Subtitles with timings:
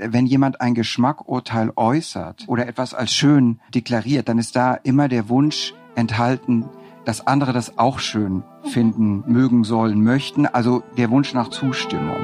[0.00, 5.28] wenn jemand ein Geschmackurteil äußert oder etwas als schön deklariert, dann ist da immer der
[5.28, 6.68] Wunsch enthalten,
[7.04, 12.18] dass andere das auch schön finden, mögen sollen, möchten, also der Wunsch nach Zustimmung.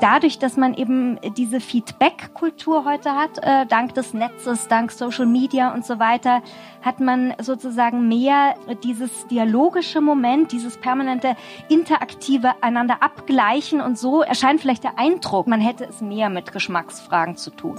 [0.00, 5.72] Dadurch, dass man eben diese Feedback-Kultur heute hat, äh, dank des Netzes, dank Social Media
[5.72, 6.42] und so weiter,
[6.82, 11.36] hat man sozusagen mehr dieses dialogische Moment, dieses permanente
[11.68, 17.36] interaktive einander abgleichen und so erscheint vielleicht der Eindruck, man hätte es mehr mit Geschmacksfragen
[17.36, 17.76] zu tun.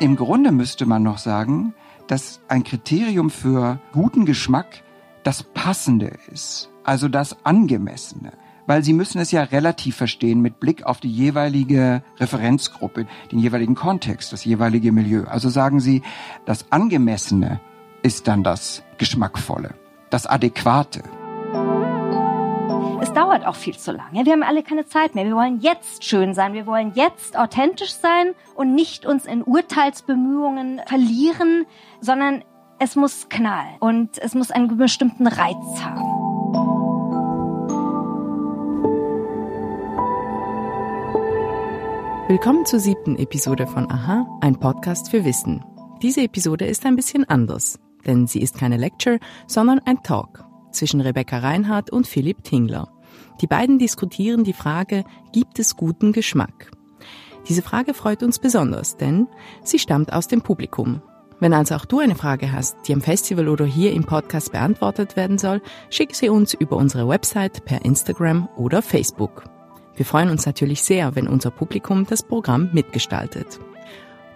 [0.00, 1.74] Im Grunde müsste man noch sagen,
[2.06, 4.82] dass ein Kriterium für guten Geschmack
[5.22, 8.32] das Passende ist, also das Angemessene
[8.70, 13.74] weil sie müssen es ja relativ verstehen mit Blick auf die jeweilige Referenzgruppe, den jeweiligen
[13.74, 15.24] Kontext, das jeweilige Milieu.
[15.24, 16.02] Also sagen sie,
[16.46, 17.60] das Angemessene
[18.04, 19.74] ist dann das Geschmackvolle,
[20.10, 21.02] das Adäquate.
[23.00, 24.24] Es dauert auch viel zu lange.
[24.24, 25.24] Wir haben alle keine Zeit mehr.
[25.24, 26.52] Wir wollen jetzt schön sein.
[26.52, 31.66] Wir wollen jetzt authentisch sein und nicht uns in Urteilsbemühungen verlieren,
[32.00, 32.44] sondern
[32.78, 36.69] es muss knallen und es muss einen bestimmten Reiz haben.
[42.30, 45.64] Willkommen zur siebten Episode von Aha, ein Podcast für Wissen.
[46.00, 51.00] Diese Episode ist ein bisschen anders, denn sie ist keine Lecture, sondern ein Talk zwischen
[51.00, 52.88] Rebecca Reinhardt und Philipp Tingler.
[53.40, 56.70] Die beiden diskutieren die Frage, gibt es guten Geschmack?
[57.48, 59.26] Diese Frage freut uns besonders, denn
[59.64, 61.02] sie stammt aus dem Publikum.
[61.40, 65.16] Wenn also auch du eine Frage hast, die am Festival oder hier im Podcast beantwortet
[65.16, 69.50] werden soll, schick sie uns über unsere Website per Instagram oder Facebook.
[70.00, 73.60] Wir freuen uns natürlich sehr, wenn unser Publikum das Programm mitgestaltet.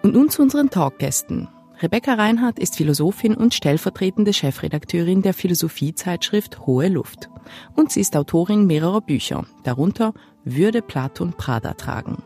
[0.02, 1.48] Und nun zu unseren Talkgästen.
[1.80, 7.30] Rebecca Reinhardt ist Philosophin und stellvertretende Chefredakteurin der Philosophiezeitschrift Hohe Luft.
[7.74, 10.12] Und sie ist Autorin mehrerer Bücher, darunter
[10.44, 12.22] Würde Platon Prada tragen.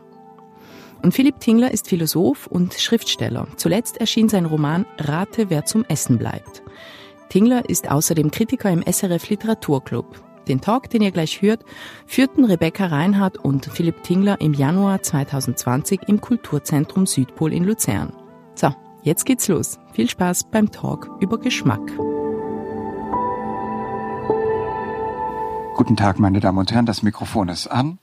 [1.01, 3.47] Und Philipp Tingler ist Philosoph und Schriftsteller.
[3.55, 6.61] Zuletzt erschien sein Roman Rate, wer zum Essen bleibt.
[7.29, 10.28] Tingler ist außerdem Kritiker im SRF Literaturclub.
[10.49, 11.63] Den Talk, den ihr gleich hört,
[12.07, 18.11] führten Rebecca Reinhardt und Philipp Tingler im Januar 2020 im Kulturzentrum Südpol in Luzern.
[18.55, 18.73] So,
[19.03, 19.79] jetzt geht's los.
[19.93, 21.87] Viel Spaß beim Talk über Geschmack.
[25.75, 27.99] Guten Tag, meine Damen und Herren, das Mikrofon ist an.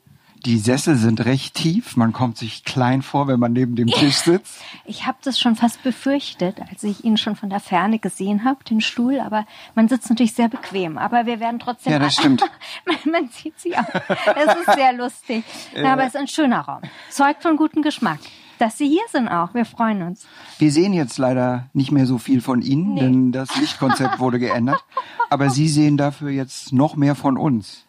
[0.46, 1.96] Die Sessel sind recht tief.
[1.96, 4.60] Man kommt sich klein vor, wenn man neben dem Tisch sitzt.
[4.84, 8.62] Ich habe das schon fast befürchtet, als ich ihn schon von der Ferne gesehen habe,
[8.62, 9.18] den Stuhl.
[9.18, 10.98] Aber man sitzt natürlich sehr bequem.
[10.98, 11.92] Aber wir werden trotzdem.
[11.92, 12.42] Ja, das stimmt.
[12.86, 13.88] man, man sieht sie auch.
[13.88, 15.42] Es ist sehr lustig.
[15.74, 16.82] Ja, aber es ist ein schöner Raum.
[17.10, 18.20] Zeugt von gutem Geschmack.
[18.60, 19.52] Dass Sie hier sind auch.
[19.52, 20.28] Wir freuen uns.
[20.60, 23.00] Wir sehen jetzt leider nicht mehr so viel von Ihnen, nee.
[23.00, 24.84] denn das Lichtkonzept wurde geändert.
[25.28, 27.85] Aber Sie sehen dafür jetzt noch mehr von uns.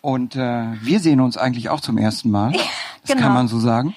[0.00, 2.52] Und äh, wir sehen uns eigentlich auch zum ersten Mal.
[3.02, 3.28] Das genau.
[3.28, 3.94] kann man so sagen.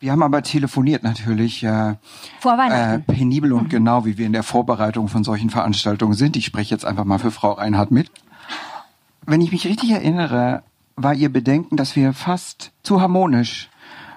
[0.00, 1.94] Wir haben aber telefoniert natürlich äh,
[2.40, 3.10] Vor Weihnachten.
[3.10, 3.68] Äh, penibel und mhm.
[3.68, 6.36] genau, wie wir in der Vorbereitung von solchen Veranstaltungen sind.
[6.36, 8.10] Ich spreche jetzt einfach mal für Frau Reinhardt mit.
[9.24, 10.62] Wenn ich mich richtig erinnere,
[10.96, 13.70] war ihr Bedenken, dass wir fast zu harmonisch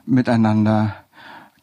[0.06, 0.96] miteinander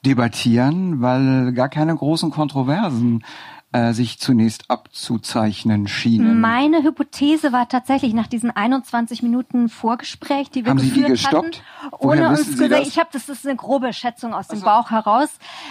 [0.06, 3.24] debattieren, weil gar keine großen Kontroversen
[3.72, 6.40] äh, sich zunächst abzuzeichnen schienen.
[6.40, 11.10] Meine Hypothese war tatsächlich nach diesen 21 Minuten Vorgespräch, die wir haben geführt Sie die
[11.10, 11.62] gestoppt?
[11.80, 12.88] hatten, ohne uns Sie gesagt, das?
[12.88, 14.66] ich habe das ist eine grobe Schätzung aus dem also.
[14.66, 15.28] Bauch heraus,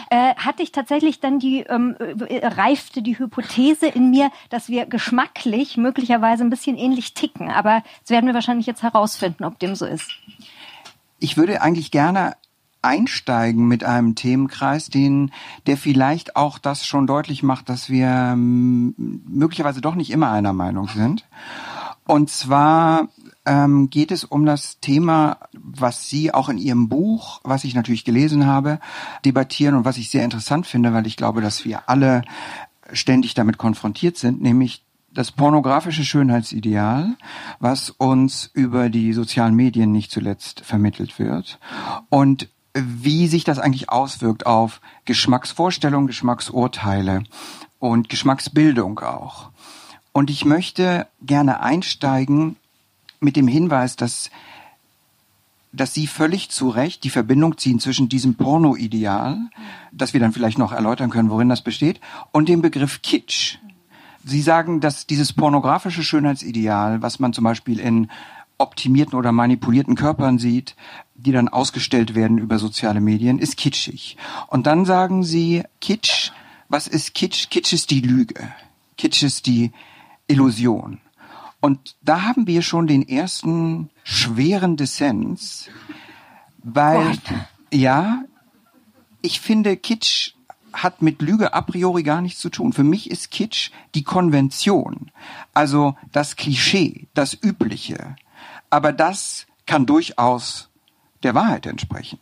[0.10, 4.86] äh, hatte ich tatsächlich dann die ähm, äh, reifte die Hypothese in mir, dass wir
[4.86, 9.76] geschmacklich möglicherweise ein bisschen ähnlich ticken, aber das werden wir wahrscheinlich jetzt herausfinden, ob dem
[9.76, 10.10] so ist.
[11.20, 12.36] Ich würde eigentlich gerne
[12.82, 15.32] einsteigen mit einem Themenkreis, den,
[15.68, 18.96] der vielleicht auch das schon deutlich macht, dass wir ähm,
[19.28, 21.26] möglicherweise doch nicht immer einer Meinung sind.
[22.06, 23.10] Und zwar
[23.46, 28.06] ähm, geht es um das Thema, was Sie auch in Ihrem Buch, was ich natürlich
[28.06, 28.80] gelesen habe,
[29.26, 32.24] debattieren und was ich sehr interessant finde, weil ich glaube, dass wir alle
[32.94, 37.16] ständig damit konfrontiert sind, nämlich das pornografische Schönheitsideal,
[37.60, 41.60] was uns über die sozialen Medien nicht zuletzt vermittelt wird.
[42.10, 47.24] Und wie sich das eigentlich auswirkt auf Geschmacksvorstellungen, Geschmacksurteile
[47.80, 49.50] und Geschmacksbildung auch.
[50.12, 52.56] Und ich möchte gerne einsteigen
[53.20, 54.30] mit dem Hinweis, dass,
[55.72, 59.38] dass Sie völlig zu Recht die Verbindung ziehen zwischen diesem Porno-Ideal,
[59.92, 62.00] das wir dann vielleicht noch erläutern können, worin das besteht,
[62.32, 63.58] und dem Begriff Kitsch.
[64.24, 68.10] Sie sagen, dass dieses pornografische Schönheitsideal, was man zum Beispiel in
[68.58, 70.76] optimierten oder manipulierten Körpern sieht,
[71.22, 74.18] die dann ausgestellt werden über soziale Medien, ist kitschig.
[74.48, 76.32] Und dann sagen sie, Kitsch,
[76.70, 77.50] was ist Kitsch?
[77.50, 78.36] Kitsch ist die Lüge.
[78.98, 79.72] Kitsch ist die
[80.28, 81.00] Illusion.
[81.62, 85.70] Und da haben wir schon den ersten schweren Dissens,
[86.64, 87.20] weil, Gott.
[87.74, 88.24] ja,
[89.22, 90.34] ich finde, Kitsch
[90.72, 92.74] hat mit Lüge a priori gar nichts zu tun.
[92.74, 95.12] Für mich ist Kitsch die Konvention,
[95.54, 98.16] also das Klischee, das Übliche.
[98.70, 100.69] Aber das kann durchaus
[101.24, 102.20] der Wahrheit entsprechen.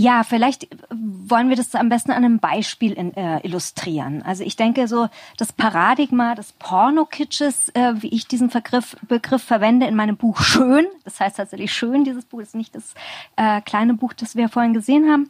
[0.00, 4.22] Ja, vielleicht wollen wir das am besten an einem Beispiel in, äh, illustrieren.
[4.22, 5.08] Also ich denke so,
[5.38, 10.86] das Paradigma des Pornokitsches, äh, wie ich diesen Begriff, Begriff verwende in meinem Buch Schön,
[11.02, 12.94] das heißt tatsächlich Schön, dieses Buch ist nicht das
[13.34, 15.28] äh, kleine Buch, das wir vorhin gesehen haben.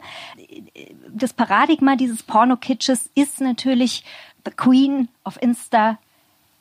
[1.07, 4.03] Das Paradigma dieses Pornokitsches ist natürlich
[4.45, 5.97] The Queen of Insta,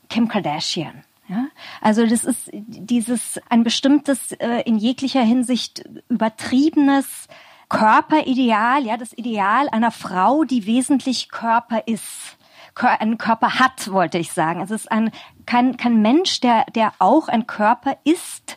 [0.08, 1.04] Kim Kardashian.
[1.28, 1.48] Ja,
[1.82, 7.28] also das ist dieses ein bestimmtes äh, in jeglicher Hinsicht übertriebenes
[7.68, 12.38] Körperideal, ja, das Ideal einer Frau, die wesentlich Körper ist
[12.86, 14.60] einen Körper hat, wollte ich sagen.
[14.60, 15.10] Es ist ein,
[15.46, 18.56] kein, kein Mensch, der, der auch ein Körper ist,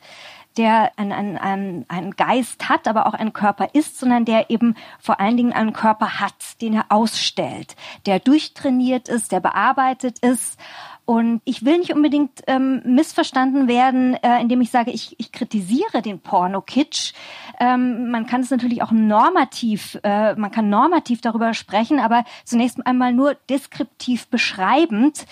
[0.58, 4.76] der einen ein, ein, ein Geist hat, aber auch ein Körper ist, sondern der eben
[5.00, 7.76] vor allen Dingen einen Körper hat, den er ausstellt,
[8.06, 10.60] der durchtrainiert ist, der bearbeitet ist
[11.06, 16.02] und ich will nicht unbedingt ähm, missverstanden werden, äh, indem ich sage, ich, ich kritisiere
[16.02, 17.14] den Porno-Kitsch.
[17.60, 22.86] Ähm, man kann es natürlich auch normativ, äh, man kann normativ darüber sprechen, aber zunächst
[22.86, 25.26] einmal nur deskriptiv beschreibend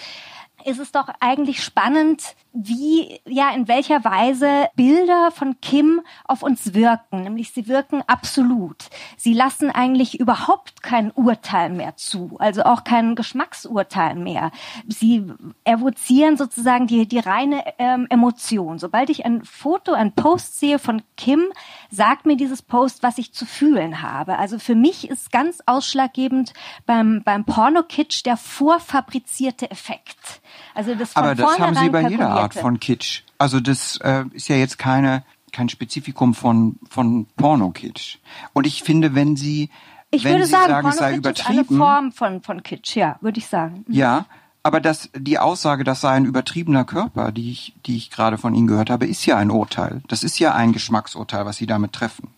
[0.65, 6.74] ist es doch eigentlich spannend, wie, ja, in welcher Weise Bilder von Kim auf uns
[6.74, 7.24] wirken.
[7.24, 8.90] Nämlich sie wirken absolut.
[9.18, 12.38] Sie lassen eigentlich überhaupt kein Urteil mehr zu.
[12.40, 14.51] Also auch kein Geschmacksurteil mehr.
[14.88, 15.31] Sie
[15.63, 18.80] evozieren sozusagen die, die reine ähm, Emotion.
[18.80, 21.51] Sobald ich ein Foto, ein Post sehe von Kim,
[21.92, 24.40] sagt mir dieses Post, was ich zu fühlen habe.
[24.40, 26.54] Also für mich ist ganz ausschlaggebend
[26.88, 30.42] beim, beim Porno-Kitsch der vorfabrizierte Effekt.
[30.74, 32.38] Also das von Aber das haben Sie bei jeder.
[32.39, 33.24] Art von Kitsch.
[33.38, 38.18] Also das äh, ist ja jetzt keine kein Spezifikum von von Porno-Kitsch.
[38.53, 39.69] Und ich finde, wenn Sie
[40.12, 42.63] Ich wenn würde Sie sagen, sagen, es sei Pornokitsch ist eine übertrieben, Form von, von
[42.63, 43.86] Kitsch, ja, würde ich sagen.
[43.88, 44.25] ja,
[44.62, 48.53] aber das die Aussage, das sei ein übertriebener Körper, die ich die ich gerade von
[48.53, 50.01] Ihnen gehört habe, ist ja ein Urteil.
[50.07, 52.30] Das ist ja ein Geschmacksurteil, was Sie damit treffen.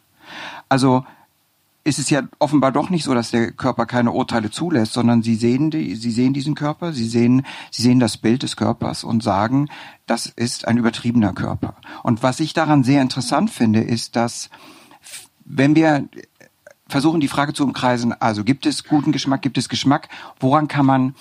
[0.70, 1.06] Also
[1.84, 5.36] ist es ja offenbar doch nicht so, dass der Körper keine Urteile zulässt, sondern sie
[5.36, 9.24] sehen, die, sie sehen diesen Körper, sie sehen, sie sehen das Bild des Körpers und
[9.24, 9.68] sagen,
[10.06, 11.76] das ist ein übertriebener Körper.
[12.04, 14.50] Und was ich daran sehr interessant finde, ist, dass
[15.44, 16.08] wenn wir
[16.88, 20.86] versuchen, die Frage zu umkreisen, also gibt es guten Geschmack, gibt es Geschmack, woran kann
[20.86, 21.16] man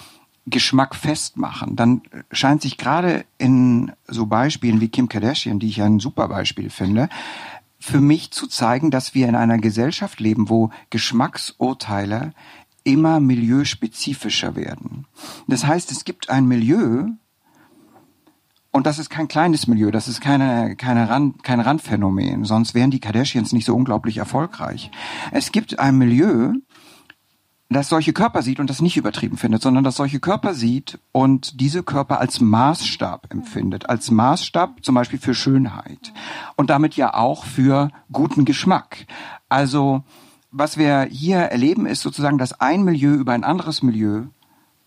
[0.47, 2.03] Geschmack festmachen, dann
[2.33, 7.09] scheint sich gerade in so Beispielen wie Kim Kardashian, die ich ein super Beispiel finde,
[7.81, 12.33] für mich zu zeigen, dass wir in einer Gesellschaft leben, wo Geschmacksurteile
[12.85, 15.07] immer milieuspezifischer werden.
[15.49, 17.09] Das heißt, es gibt ein Milieu,
[18.71, 22.91] und das ist kein kleines Milieu, das ist keine, keine Rand, kein Randphänomen, sonst wären
[22.91, 24.91] die Kardashians nicht so unglaublich erfolgreich.
[25.33, 26.53] Es gibt ein Milieu,
[27.77, 31.61] das solche Körper sieht und das nicht übertrieben findet, sondern das solche Körper sieht und
[31.61, 36.13] diese Körper als Maßstab empfindet, als Maßstab zum Beispiel für Schönheit
[36.57, 39.07] und damit ja auch für guten Geschmack.
[39.49, 40.03] Also
[40.51, 44.25] was wir hier erleben, ist sozusagen, dass ein Milieu über ein anderes Milieu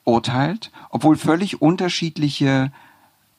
[0.03, 2.74] urteilt, obwohl völlig unterschiedliche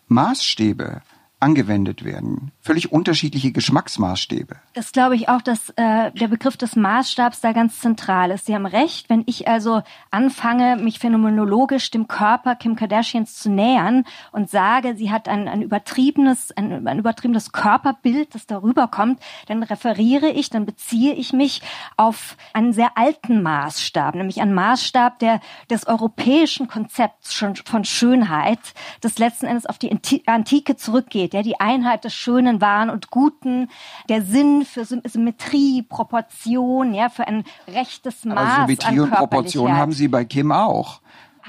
[0.08, 1.02] Maßstäbe
[1.44, 2.50] angewendet werden.
[2.60, 4.56] Völlig unterschiedliche Geschmacksmaßstäbe.
[4.72, 8.46] Das glaube ich auch, dass äh, der Begriff des Maßstabs da ganz zentral ist.
[8.46, 14.04] Sie haben recht, wenn ich also anfange, mich phänomenologisch dem Körper Kim Kardashians zu nähern
[14.32, 19.62] und sage, sie hat ein, ein übertriebenes, ein, ein übertriebenes Körperbild, das darüber kommt, dann
[19.62, 21.60] referiere ich, dann beziehe ich mich
[21.98, 28.60] auf einen sehr alten Maßstab, nämlich einen Maßstab der des europäischen Konzepts von Schönheit,
[29.02, 33.10] das letzten Endes auf die Anti- Antike zurückgeht, ja, die Einheit des Schönen, Wahren und
[33.10, 33.68] Guten,
[34.08, 39.10] der Sinn für Sym- Symmetrie, Proportion, ja, für ein rechtes Maß Aber Symmetrie an und
[39.10, 41.00] Proportion haben Sie bei Kim auch.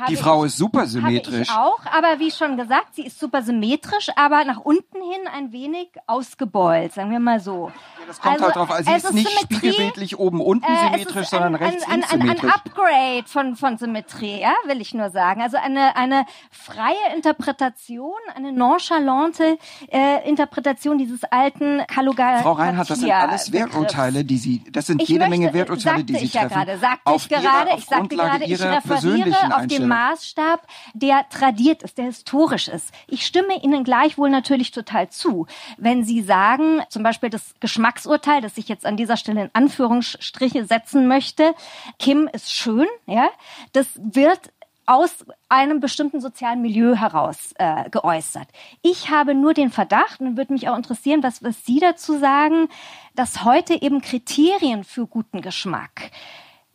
[0.09, 1.49] Die Frau ich- ist super symmetrisch.
[1.49, 5.51] ich auch, aber wie schon gesagt, sie ist super symmetrisch, aber nach unten hin ein
[5.51, 7.71] wenig ausgebeult, sagen wir mal so.
[8.07, 8.83] Das kommt halt drauf an.
[8.83, 12.03] Sie es ist nicht Symmetrie, spiegelbildlich oben unten äh, symmetrisch, ist sondern ein, rechts ein,
[12.03, 12.49] ein, ein, ein.
[12.49, 15.41] Upgrade von, von Symmetrie, ja, will ich nur sagen.
[15.41, 19.57] Also eine, eine freie Interpretation, eine nonchalante
[19.91, 22.39] äh, Interpretation dieses alten Kaluga.
[22.39, 26.25] Frau Reinhardt, das sind alles Werturteile, die Sie, das sind jede Menge Werturteile, die Sie
[26.25, 26.53] ich ja treffen.
[26.65, 30.09] gerade, sagte auf ich gerade, ihrer, ich sagte gerade, ich persönlichen referiere auf den Einstellung.
[30.15, 32.91] Maßstab, der tradiert ist, der historisch ist.
[33.07, 35.47] Ich stimme Ihnen gleichwohl natürlich total zu.
[35.77, 40.65] Wenn Sie sagen, zum Beispiel das Geschmacksurteil, das ich jetzt an dieser Stelle in Anführungsstriche
[40.65, 41.53] setzen möchte,
[41.99, 43.29] Kim ist schön, ja,
[43.73, 44.51] das wird
[44.85, 48.47] aus einem bestimmten sozialen Milieu heraus äh, geäußert.
[48.81, 52.69] Ich habe nur den Verdacht und würde mich auch interessieren, was, was Sie dazu sagen,
[53.15, 56.11] dass heute eben Kriterien für guten Geschmack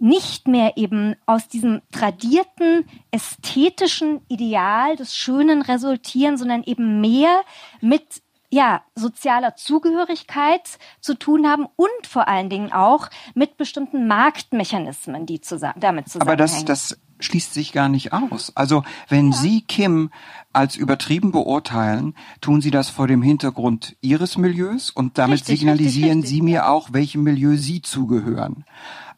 [0.00, 7.42] nicht mehr eben aus diesem tradierten ästhetischen Ideal des Schönen resultieren, sondern eben mehr
[7.80, 15.24] mit ja, sozialer Zugehörigkeit zu tun haben und vor allen Dingen auch mit bestimmten Marktmechanismen,
[15.24, 16.40] die zusammen, damit zusammenhängen.
[16.40, 18.56] Aber das, das schließt sich gar nicht aus.
[18.56, 19.36] Also wenn ja.
[19.36, 20.10] Sie Kim
[20.52, 26.20] als übertrieben beurteilen, tun Sie das vor dem Hintergrund Ihres Milieus und damit richtig, signalisieren
[26.20, 28.64] richtig, richtig, Sie mir auch, welchem Milieu Sie zugehören.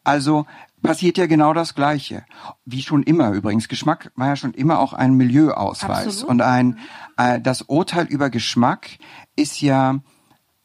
[0.05, 0.47] Also
[0.83, 2.25] passiert ja genau das Gleiche.
[2.65, 3.69] Wie schon immer übrigens.
[3.69, 6.07] Geschmack war ja schon immer auch ein Milieuausweis.
[6.07, 6.31] Absolut.
[6.31, 6.79] Und ein,
[7.17, 8.99] äh, das Urteil über Geschmack
[9.37, 10.01] ist ja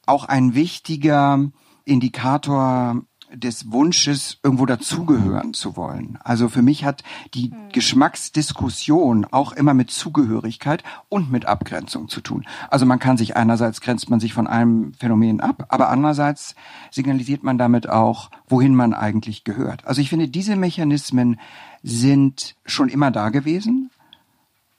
[0.05, 1.49] auch ein wichtiger
[1.85, 3.03] Indikator
[3.33, 6.17] des Wunsches, irgendwo dazugehören zu wollen.
[6.23, 7.03] Also für mich hat
[7.33, 7.69] die hm.
[7.71, 12.45] Geschmacksdiskussion auch immer mit Zugehörigkeit und mit Abgrenzung zu tun.
[12.69, 16.55] Also man kann sich einerseits grenzt man sich von einem Phänomen ab, aber andererseits
[16.91, 19.85] signalisiert man damit auch, wohin man eigentlich gehört.
[19.85, 21.39] Also ich finde, diese Mechanismen
[21.83, 23.91] sind schon immer da gewesen.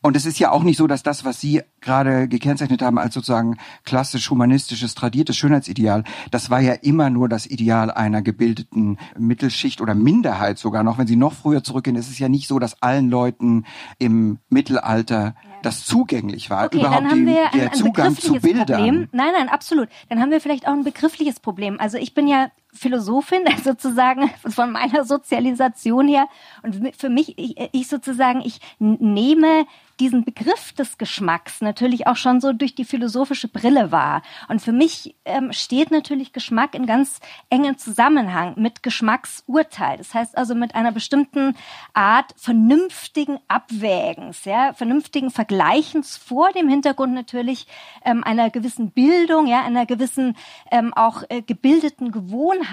[0.01, 3.15] Und es ist ja auch nicht so, dass das, was Sie gerade gekennzeichnet haben als
[3.15, 9.81] sozusagen klassisch humanistisches, tradiertes Schönheitsideal, das war ja immer nur das Ideal einer gebildeten Mittelschicht
[9.81, 10.99] oder Minderheit sogar noch.
[10.99, 13.65] Wenn Sie noch früher zurückgehen, ist es ja nicht so, dass allen Leuten
[13.99, 18.67] im Mittelalter das zugänglich war, okay, überhaupt die, der ein, ein Zugang zu Bildern.
[18.67, 19.09] Problem.
[19.11, 19.89] Nein, nein, absolut.
[20.09, 21.81] Dann haben wir vielleicht auch ein begriffliches Problem.
[21.81, 26.29] Also ich bin ja Philosophin sozusagen von meiner Sozialisation her
[26.63, 29.67] und für mich ich, ich sozusagen ich nehme
[30.01, 34.23] diesen Begriff des Geschmacks natürlich auch schon so durch die philosophische Brille wahr.
[34.49, 37.21] Und für mich ähm, steht natürlich Geschmack in ganz
[37.51, 39.99] engen Zusammenhang mit Geschmacksurteil.
[39.99, 41.57] Das heißt also mit einer bestimmten
[41.95, 47.67] Art vernünftigen Abwägens, ja, vernünftigen Vergleichens vor dem Hintergrund natürlich
[48.05, 50.37] ähm, einer gewissen Bildung, ja, einer gewissen
[50.71, 52.68] ähm, auch äh, gebildeten Gewohnheit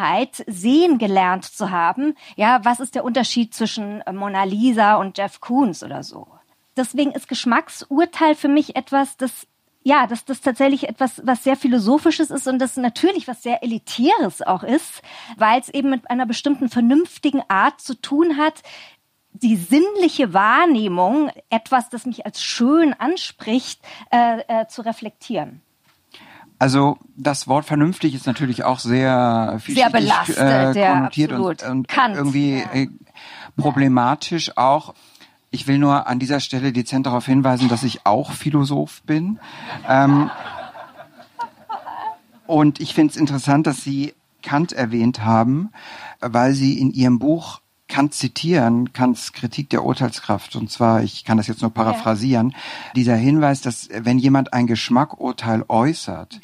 [0.48, 2.16] sehen gelernt zu haben.
[2.36, 6.28] Ja, was ist der Unterschied zwischen Mona Lisa und Jeff Koons oder so?
[6.76, 9.48] deswegen ist Geschmacksurteil für mich etwas, das
[9.88, 14.42] ja, dass das tatsächlich etwas, was sehr philosophisches ist und das natürlich was sehr elitäres
[14.42, 15.04] auch ist,
[15.38, 18.64] weil es eben mit einer bestimmten vernünftigen Art zu tun hat,
[19.34, 25.62] die sinnliche Wahrnehmung, etwas, das mich als schön anspricht, äh, äh, zu reflektieren.
[26.58, 31.88] Also das Wort vernünftig ist natürlich auch sehr sehr belastet, äh, konnotiert ja, und, und
[31.98, 32.74] irgendwie ja.
[32.74, 32.88] Äh,
[33.58, 34.94] problematisch auch.
[35.52, 39.40] Ich will nur an dieser Stelle dezent darauf hinweisen, dass ich auch Philosoph bin.
[39.88, 40.30] Ähm,
[42.48, 45.72] und ich finde es interessant, dass Sie Kant erwähnt haben,
[46.20, 47.62] weil Sie in Ihrem Buch
[47.96, 50.58] Kant zitieren, Kants Kritik der Urteilskraft.
[50.58, 52.58] Und zwar, ich kann das jetzt nur paraphrasieren, ja.
[52.94, 56.42] dieser Hinweis, dass wenn jemand ein Geschmackurteil äußert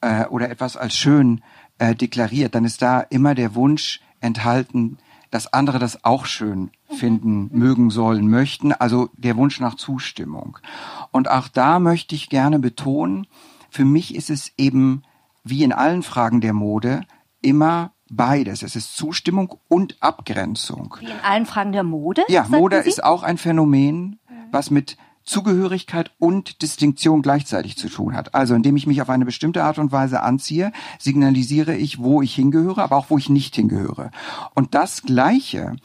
[0.00, 1.42] äh, oder etwas als schön
[1.76, 4.96] äh, deklariert, dann ist da immer der Wunsch enthalten,
[5.30, 10.56] dass andere das auch schön finden, mögen sollen, möchten, also der Wunsch nach Zustimmung.
[11.10, 13.26] Und auch da möchte ich gerne betonen,
[13.68, 15.02] für mich ist es eben
[15.42, 17.02] wie in allen Fragen der Mode
[17.42, 18.62] immer beides.
[18.62, 20.96] Es ist Zustimmung und Abgrenzung.
[21.00, 22.22] Wie in allen Fragen der Mode?
[22.28, 24.18] Ja, Mode ist auch ein Phänomen,
[24.50, 28.34] was mit Zugehörigkeit und Distinktion gleichzeitig zu tun hat.
[28.34, 32.34] Also indem ich mich auf eine bestimmte Art und Weise anziehe, signalisiere ich, wo ich
[32.34, 34.10] hingehöre, aber auch wo ich nicht hingehöre.
[34.54, 35.76] Und das Gleiche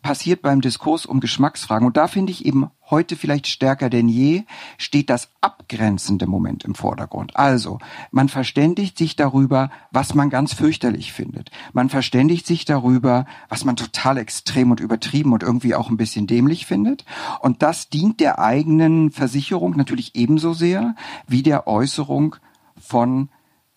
[0.00, 1.86] passiert beim Diskurs um Geschmacksfragen.
[1.86, 4.44] Und da finde ich eben heute vielleicht stärker denn je,
[4.78, 7.36] steht das abgrenzende Moment im Vordergrund.
[7.36, 7.78] Also,
[8.10, 11.50] man verständigt sich darüber, was man ganz fürchterlich findet.
[11.72, 16.26] Man verständigt sich darüber, was man total extrem und übertrieben und irgendwie auch ein bisschen
[16.26, 17.04] dämlich findet.
[17.40, 20.94] Und das dient der eigenen Versicherung natürlich ebenso sehr
[21.26, 22.36] wie der Äußerung
[22.80, 23.28] von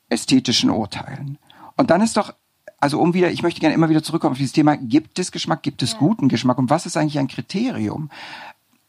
[0.10, 1.38] ästhetischen Urteilen.
[1.76, 2.34] Und dann ist doch
[2.84, 5.64] also um wieder, ich möchte gerne immer wieder zurückkommen auf dieses Thema, gibt es Geschmack,
[5.64, 6.00] gibt es ja.
[6.00, 8.10] guten Geschmack und was ist eigentlich ein Kriterium?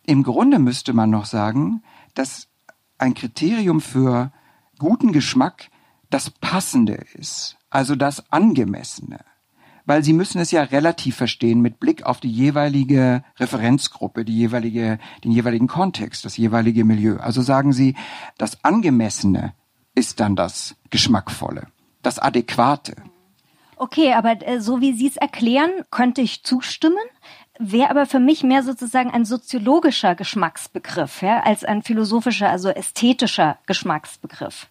[0.04, 1.80] Im Grunde müsste man noch sagen,
[2.12, 2.48] dass
[2.98, 4.32] ein Kriterium für
[4.80, 5.70] guten Geschmack
[6.10, 9.20] das Passende ist, also das Angemessene.
[9.86, 14.98] Weil Sie müssen es ja relativ verstehen mit Blick auf die jeweilige Referenzgruppe, die jeweilige,
[15.22, 17.18] den jeweiligen Kontext, das jeweilige Milieu.
[17.18, 17.94] Also sagen Sie,
[18.38, 19.54] das Angemessene
[19.94, 21.68] ist dann das Geschmackvolle,
[22.02, 22.96] das Adäquate.
[23.76, 26.96] Okay, aber äh, so wie Sie es erklären, könnte ich zustimmen.
[27.58, 33.58] Wäre aber für mich mehr sozusagen ein soziologischer Geschmacksbegriff, ja, als ein philosophischer, also ästhetischer
[33.66, 34.66] Geschmacksbegriff.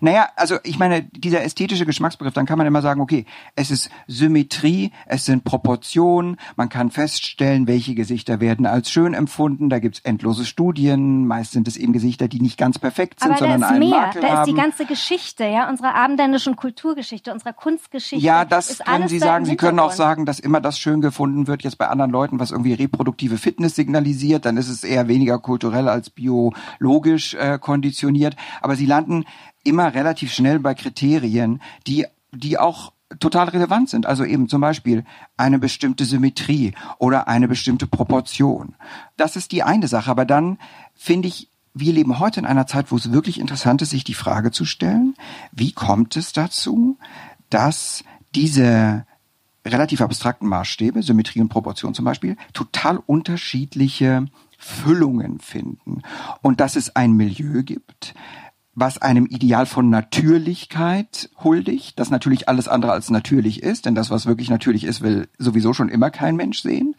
[0.00, 3.26] Naja, also ich meine, dieser ästhetische Geschmacksbegriff, dann kann man immer sagen, okay,
[3.56, 9.70] es ist Symmetrie, es sind Proportionen, man kann feststellen, welche Gesichter werden als schön empfunden,
[9.70, 13.38] da gibt's endlose Studien, meist sind es eben Gesichter, die nicht ganz perfekt sind, Aber
[13.38, 17.32] sondern da ist einen mehr, Makel da ist die ganze Geschichte, ja, unserer abendländischen Kulturgeschichte,
[17.32, 18.24] unserer Kunstgeschichte.
[18.24, 19.44] Ja, das ist können alles Sie sagen.
[19.44, 22.50] Sie können auch sagen, dass immer das schön gefunden wird jetzt bei anderen Leuten, was
[22.50, 24.44] irgendwie reproduktive Fitness signalisiert.
[24.44, 28.36] Dann ist es eher weniger kulturell als biologisch äh, konditioniert.
[28.60, 29.24] Aber Sie landen
[29.68, 34.06] immer relativ schnell bei Kriterien, die, die auch total relevant sind.
[34.06, 35.04] Also eben zum Beispiel
[35.36, 38.74] eine bestimmte Symmetrie oder eine bestimmte Proportion.
[39.16, 40.10] Das ist die eine Sache.
[40.10, 40.58] Aber dann
[40.94, 44.14] finde ich, wir leben heute in einer Zeit, wo es wirklich interessant ist, sich die
[44.14, 45.14] Frage zu stellen,
[45.52, 46.98] wie kommt es dazu,
[47.50, 49.06] dass diese
[49.64, 54.26] relativ abstrakten Maßstäbe, Symmetrie und Proportion zum Beispiel, total unterschiedliche
[54.58, 56.02] Füllungen finden.
[56.42, 58.14] Und dass es ein Milieu gibt,
[58.80, 64.10] was einem Ideal von Natürlichkeit huldigt, das natürlich alles andere als natürlich ist, denn das,
[64.10, 66.94] was wirklich natürlich ist, will sowieso schon immer kein Mensch sehen.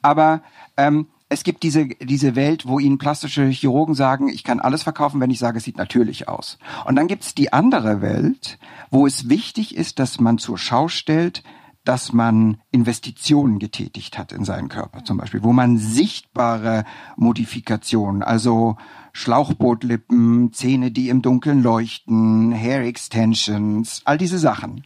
[0.00, 0.42] Aber
[0.76, 5.20] ähm, es gibt diese, diese Welt, wo ihnen plastische Chirurgen sagen, ich kann alles verkaufen,
[5.20, 6.58] wenn ich sage, es sieht natürlich aus.
[6.86, 8.58] Und dann gibt's die andere Welt,
[8.90, 11.42] wo es wichtig ist, dass man zur Schau stellt,
[11.84, 16.84] dass man Investitionen getätigt hat in seinen Körper zum Beispiel, wo man sichtbare
[17.16, 18.76] Modifikationen, also
[19.12, 24.84] Schlauchbootlippen, Zähne, die im Dunkeln leuchten, Hair Extensions, all diese Sachen.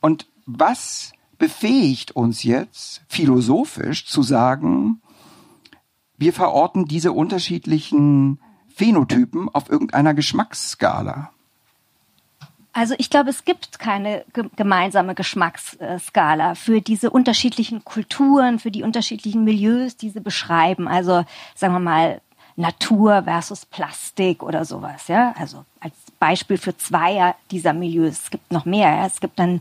[0.00, 5.00] Und was befähigt uns jetzt philosophisch zu sagen,
[6.16, 8.40] wir verorten diese unterschiedlichen
[8.74, 11.30] Phänotypen auf irgendeiner Geschmacksskala?
[12.72, 18.82] Also ich glaube, es gibt keine ge gemeinsame Geschmacksskala für diese unterschiedlichen Kulturen, für die
[18.82, 20.86] unterschiedlichen Milieus, die sie beschreiben.
[20.86, 21.24] Also
[21.54, 22.20] sagen wir mal
[22.56, 25.34] Natur versus Plastik oder sowas, ja.
[25.38, 28.20] Also als Beispiel für zwei dieser Milieus.
[28.24, 28.88] Es gibt noch mehr.
[28.94, 29.06] Ja?
[29.06, 29.60] Es gibt dann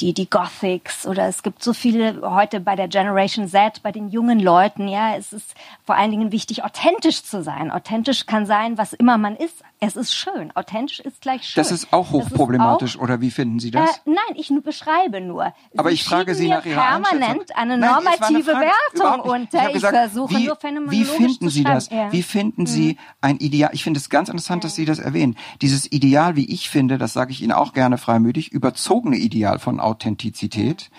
[0.00, 4.08] die, die Gothics oder es gibt so viele heute bei der Generation Z, bei den
[4.08, 4.88] jungen Leuten.
[4.88, 7.70] Ja, es ist vor allen Dingen wichtig, authentisch zu sein.
[7.70, 9.62] Authentisch kann sein, was immer man ist.
[9.80, 10.50] Es ist schön.
[10.56, 11.60] Authentisch ist gleich schön.
[11.60, 14.00] Das ist auch Das ist hochproblematisch, auch- oder wie finden Sie Äh, das?
[14.06, 15.52] nein, ich beschreibe nur.
[15.76, 19.58] Aber Sie ich frage Sie nach Ihrer permanent eine Nein, eine normative Frage, Wertung unter.
[19.60, 21.90] hab Ich, gesagt, versuche wie, nur Wie phänomenologisch finden zu Sie das?
[21.90, 22.06] Ja.
[22.06, 22.12] Mhm.
[22.12, 23.70] Wie finden Sie ein Ideal?
[23.72, 25.36] Ich finde es ganz interessant, dass Sie das erwähnen.
[25.62, 29.80] Dieses Ideal, wie ich finde, das sage ich Ihnen auch gerne freimütig, überzogene Ideal von
[29.80, 30.90] Authentizität,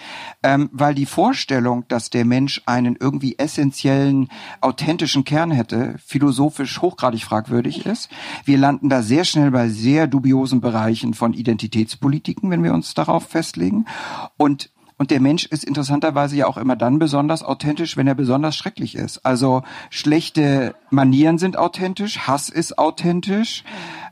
[0.44, 4.30] ähm, weil die Vorstellung, dass der Mensch einen irgendwie essentiellen,
[4.62, 8.10] authentischen Kern hätte, philosophisch hochgradig fragwürdig ist.
[8.46, 13.28] Wir landen da sehr schnell bei sehr dubiosen Bereichen von Identitätspolitiken, wenn wir uns darauf
[13.28, 13.86] festlegen.
[14.38, 18.58] Und und der Mensch ist interessanterweise ja auch immer dann besonders authentisch, wenn er besonders
[18.58, 19.26] schrecklich ist.
[19.26, 23.64] Also schlechte Manieren sind authentisch, Hass ist authentisch.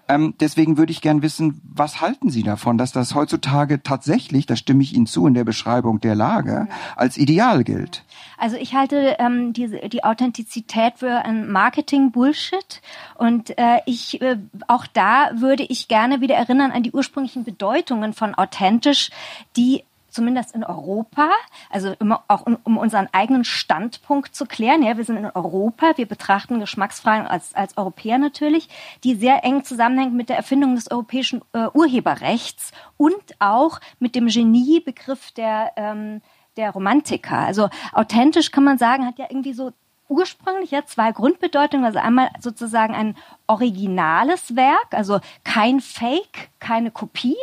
[0.10, 4.56] Ähm, deswegen würde ich gern wissen, was halten Sie davon, dass das heutzutage tatsächlich, da
[4.56, 8.04] stimme ich Ihnen zu in der Beschreibung der Lage, als Ideal gilt?
[8.38, 12.82] Also ich halte ähm, diese, die Authentizität für ein Marketing-Bullshit
[13.16, 18.14] und äh, ich äh, auch da würde ich gerne wieder erinnern an die ursprünglichen Bedeutungen
[18.14, 19.10] von authentisch,
[19.56, 19.84] die
[20.18, 21.30] zumindest in Europa,
[21.70, 24.82] also immer auch um, um unseren eigenen Standpunkt zu klären.
[24.82, 28.68] Ja, wir sind in Europa, wir betrachten Geschmacksfragen als, als Europäer natürlich,
[29.04, 34.26] die sehr eng zusammenhängt mit der Erfindung des europäischen äh, Urheberrechts und auch mit dem
[34.26, 36.22] Geniebegriff der ähm,
[36.56, 37.38] der Romantiker.
[37.38, 39.72] Also authentisch kann man sagen, hat ja irgendwie so
[40.10, 41.86] ursprünglich ja zwei Grundbedeutungen.
[41.86, 43.16] Also einmal sozusagen ein
[43.48, 47.38] originales Werk, also kein Fake, keine Kopie.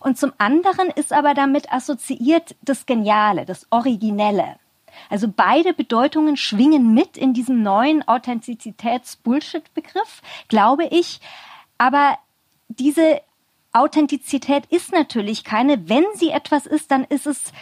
[0.00, 4.56] Und zum anderen ist aber damit assoziiert das Geniale, das Originelle.
[5.10, 11.20] Also beide Bedeutungen schwingen mit in diesem neuen Authentizitäts-Bullshit-Begriff, glaube ich.
[11.78, 12.18] Aber
[12.68, 13.20] diese
[13.72, 15.88] Authentizität ist natürlich keine.
[15.88, 17.52] Wenn sie etwas ist, dann ist es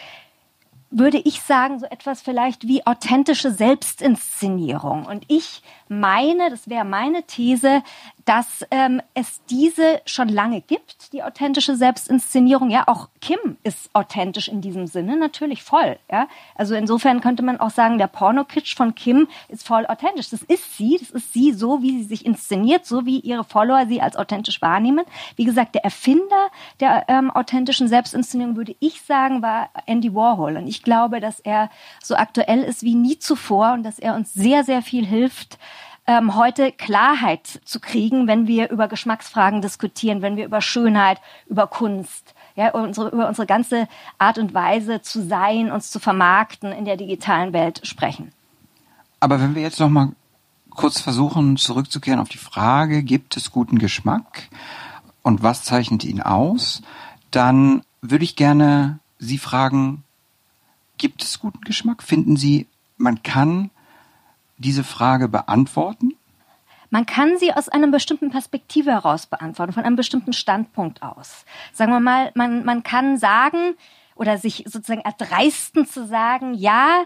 [0.98, 5.06] würde ich sagen, so etwas vielleicht wie authentische Selbstinszenierung.
[5.06, 7.82] Und ich meine, das wäre meine These,
[8.24, 12.70] dass ähm, es diese schon lange gibt, die authentische Selbstinszenierung.
[12.70, 15.98] Ja, auch Kim ist authentisch in diesem Sinne, natürlich voll.
[16.10, 20.30] Ja, also insofern könnte man auch sagen, der Pornokitsch von Kim ist voll authentisch.
[20.30, 23.86] Das ist sie, das ist sie so, wie sie sich inszeniert, so wie ihre Follower
[23.86, 25.04] sie als authentisch wahrnehmen.
[25.36, 26.48] Wie gesagt, der Erfinder
[26.80, 30.56] der ähm, authentischen Selbstinszenierung, würde ich sagen, war Andy Warhol.
[30.56, 31.70] Und ich glaube, dass er
[32.02, 35.58] so aktuell ist wie nie zuvor und dass er uns sehr, sehr viel hilft,
[36.06, 41.66] ähm, heute Klarheit zu kriegen, wenn wir über Geschmacksfragen diskutieren, wenn wir über Schönheit, über
[41.66, 43.88] Kunst, ja, unsere, über unsere ganze
[44.18, 48.32] Art und Weise zu sein, uns zu vermarkten in der digitalen Welt sprechen.
[49.20, 50.10] Aber wenn wir jetzt noch mal
[50.70, 54.50] kurz versuchen zurückzukehren auf die Frage, gibt es guten Geschmack?
[55.24, 56.82] und was zeichnet ihn aus,
[57.32, 60.04] dann würde ich gerne Sie fragen,
[60.98, 62.02] gibt es guten Geschmack?
[62.02, 62.66] Finden Sie,
[62.98, 63.70] man kann
[64.58, 66.14] diese Frage beantworten?
[66.90, 71.44] Man kann sie aus einer bestimmten Perspektive heraus beantworten, von einem bestimmten Standpunkt aus.
[71.72, 73.74] Sagen wir mal, man, man kann sagen
[74.14, 77.04] oder sich sozusagen erdreisten zu sagen, ja,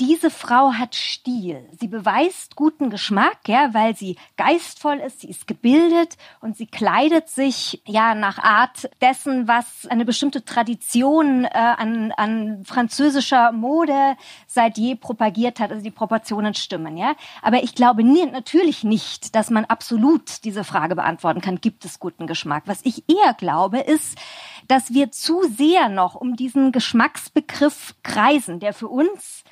[0.00, 1.68] diese Frau hat Stil.
[1.78, 7.28] Sie beweist guten Geschmack, ja, weil sie geistvoll ist, sie ist gebildet und sie kleidet
[7.28, 14.16] sich ja nach Art dessen, was eine bestimmte Tradition äh, an, an französischer Mode
[14.48, 15.70] seit je propagiert hat.
[15.70, 17.14] Also die Proportionen stimmen, ja.
[17.40, 22.00] Aber ich glaube nie, natürlich nicht, dass man absolut diese Frage beantworten kann, gibt es
[22.00, 22.64] guten Geschmack.
[22.66, 24.18] Was ich eher glaube, ist,
[24.66, 29.44] dass wir zu sehr noch um diesen Geschmacksbegriff kreisen, der für uns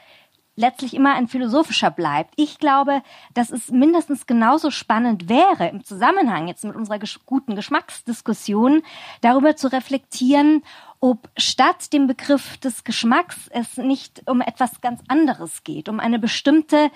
[0.60, 2.34] letztlich immer ein philosophischer bleibt.
[2.36, 3.02] Ich glaube,
[3.34, 8.82] dass es mindestens genauso spannend wäre, im Zusammenhang jetzt mit unserer guten Geschmacksdiskussion
[9.22, 10.62] darüber zu reflektieren,
[11.00, 16.18] ob statt dem Begriff des Geschmacks es nicht um etwas ganz anderes geht, um eine
[16.18, 16.90] bestimmte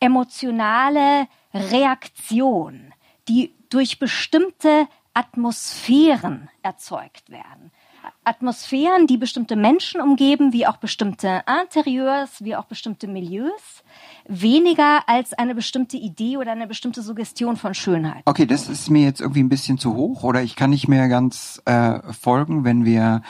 [0.00, 2.92] emotionale Reaktion,
[3.26, 7.72] die durch bestimmte Atmosphären erzeugt werden.
[8.24, 13.82] Atmosphären, die bestimmte Menschen umgeben, wie auch bestimmte Interieurs, wie auch bestimmte Milieus,
[14.26, 18.22] weniger als eine bestimmte Idee oder eine bestimmte Suggestion von Schönheit.
[18.26, 21.08] Okay, das ist mir jetzt irgendwie ein bisschen zu hoch oder ich kann nicht mehr
[21.08, 23.22] ganz äh, folgen, wenn wir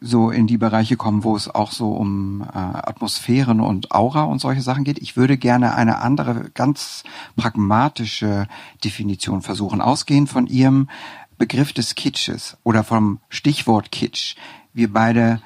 [0.00, 4.40] so in die Bereiche kommen, wo es auch so um äh, Atmosphären und Aura und
[4.40, 4.98] solche Sachen geht.
[4.98, 7.04] Ich würde gerne eine andere, ganz
[7.36, 8.46] pragmatische
[8.84, 10.88] Definition versuchen, ausgehend von Ihrem
[11.38, 14.36] Begriff des Kitsches oder vom Stichwort Kitsch.
[14.72, 15.40] Wir beide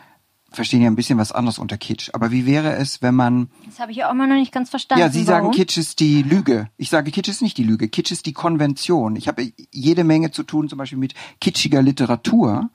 [0.54, 2.10] verstehen ja ein bisschen was anderes unter Kitsch.
[2.12, 3.48] Aber wie wäre es, wenn man...
[3.66, 5.00] Das habe ich ja auch immer noch nicht ganz verstanden.
[5.00, 5.44] Ja, Sie Warum?
[5.44, 6.68] sagen, Kitsch ist die Lüge.
[6.76, 7.88] Ich sage, Kitsch ist nicht die Lüge.
[7.88, 9.16] Kitsch ist die Konvention.
[9.16, 12.70] Ich habe jede Menge zu tun, zum Beispiel mit kitschiger Literatur.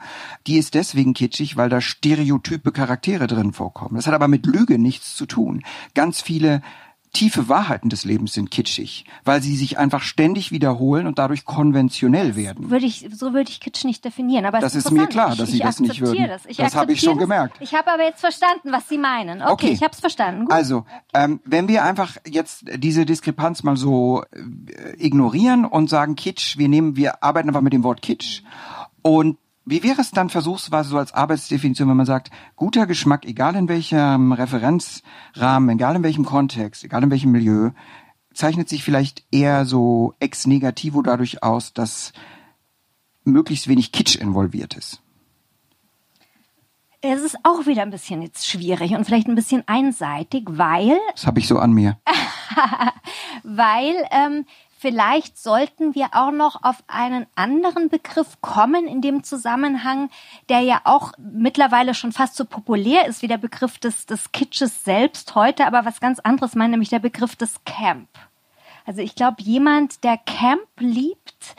[0.47, 3.95] Die ist deswegen kitschig, weil da stereotype Charaktere drin vorkommen.
[3.95, 5.63] Das hat aber mit Lüge nichts zu tun.
[5.93, 6.61] Ganz viele
[7.17, 12.35] tiefe Wahrheiten des Lebens sind kitschig, weil sie sich einfach ständig wiederholen und dadurch konventionell
[12.35, 12.69] werden.
[12.69, 14.45] Würde ich, so würde ich Kitsch nicht definieren.
[14.45, 16.27] Aber das ist mir klar, dass ich, Sie das nicht würden.
[16.27, 17.57] Das, das habe ich schon gemerkt.
[17.59, 19.41] Ich habe aber jetzt verstanden, was Sie meinen.
[19.41, 19.69] Okay, okay.
[19.71, 20.45] ich habe es verstanden.
[20.45, 20.53] Gut.
[20.53, 26.59] Also, ähm, wenn wir einfach jetzt diese Diskrepanz mal so äh, ignorieren und sagen Kitsch,
[26.59, 28.43] wir nehmen, wir arbeiten einfach mit dem Wort Kitsch
[29.01, 29.37] und
[29.69, 33.67] wie wäre es dann versuchsweise so als Arbeitsdefinition, wenn man sagt, guter Geschmack, egal in
[33.67, 37.71] welchem Referenzrahmen, egal in welchem Kontext, egal in welchem Milieu,
[38.33, 42.13] zeichnet sich vielleicht eher so ex negativo dadurch aus, dass
[43.25, 45.01] möglichst wenig Kitsch involviert ist?
[47.01, 50.97] Es ist auch wieder ein bisschen jetzt schwierig und vielleicht ein bisschen einseitig, weil.
[51.11, 51.99] Das habe ich so an mir.
[53.43, 54.45] weil ähm,
[54.79, 60.11] Vielleicht sollten wir auch noch auf einen anderen Begriff kommen in dem Zusammenhang,
[60.49, 64.83] der ja auch mittlerweile schon fast so populär ist wie der Begriff des, des Kitsches
[64.83, 68.07] selbst heute, aber was ganz anderes meint, nämlich der Begriff des Camp.
[68.85, 71.55] Also ich glaube, jemand, der Camp liebt,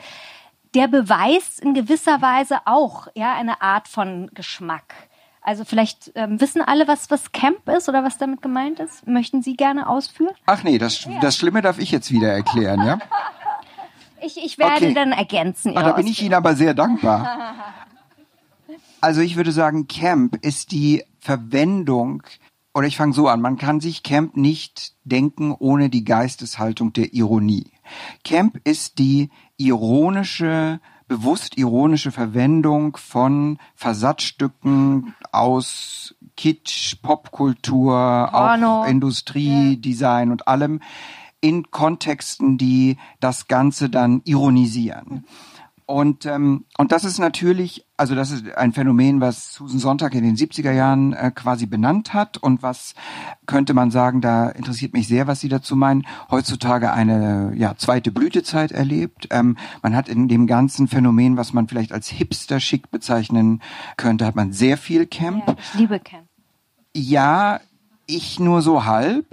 [0.73, 5.08] der beweist in gewisser Weise auch ja eine Art von Geschmack.
[5.41, 9.07] Also vielleicht ähm, wissen alle, was, was Camp ist oder was damit gemeint ist.
[9.07, 10.35] Möchten Sie gerne ausführen?
[10.45, 12.99] Ach nee, das, das Schlimme darf ich jetzt wieder erklären, ja?
[14.21, 14.93] ich, ich werde okay.
[14.93, 15.77] dann ergänzen.
[15.77, 17.55] Ah, da bin ich Ihnen aber sehr dankbar.
[19.01, 22.21] Also ich würde sagen, Camp ist die Verwendung,
[22.73, 27.13] oder ich fange so an, man kann sich Camp nicht denken ohne die Geisteshaltung der
[27.13, 27.71] Ironie.
[28.25, 39.75] Camp ist die ironische bewusst ironische Verwendung von Versatzstücken aus Kitsch, Popkultur, auch Industrie, ja.
[39.75, 40.79] Design und allem
[41.41, 45.25] in Kontexten, die das Ganze dann ironisieren.
[45.89, 50.23] Und, ähm, und das ist natürlich, also das ist ein Phänomen, was Susan Sonntag in
[50.23, 52.93] den 70er Jahren äh, quasi benannt hat und was
[53.47, 58.11] könnte man sagen, da interessiert mich sehr, was Sie dazu meinen, heutzutage eine ja, zweite
[58.11, 59.29] Blütezeit erlebt.
[59.31, 63.59] Ähm, man hat in dem ganzen Phänomen, was man vielleicht als Hipster-Schick bezeichnen
[63.97, 65.47] könnte, hat man sehr viel Camp.
[65.47, 66.27] Ja, ich liebe Camp.
[66.93, 67.61] Ja,
[68.05, 69.25] ich nur so halb,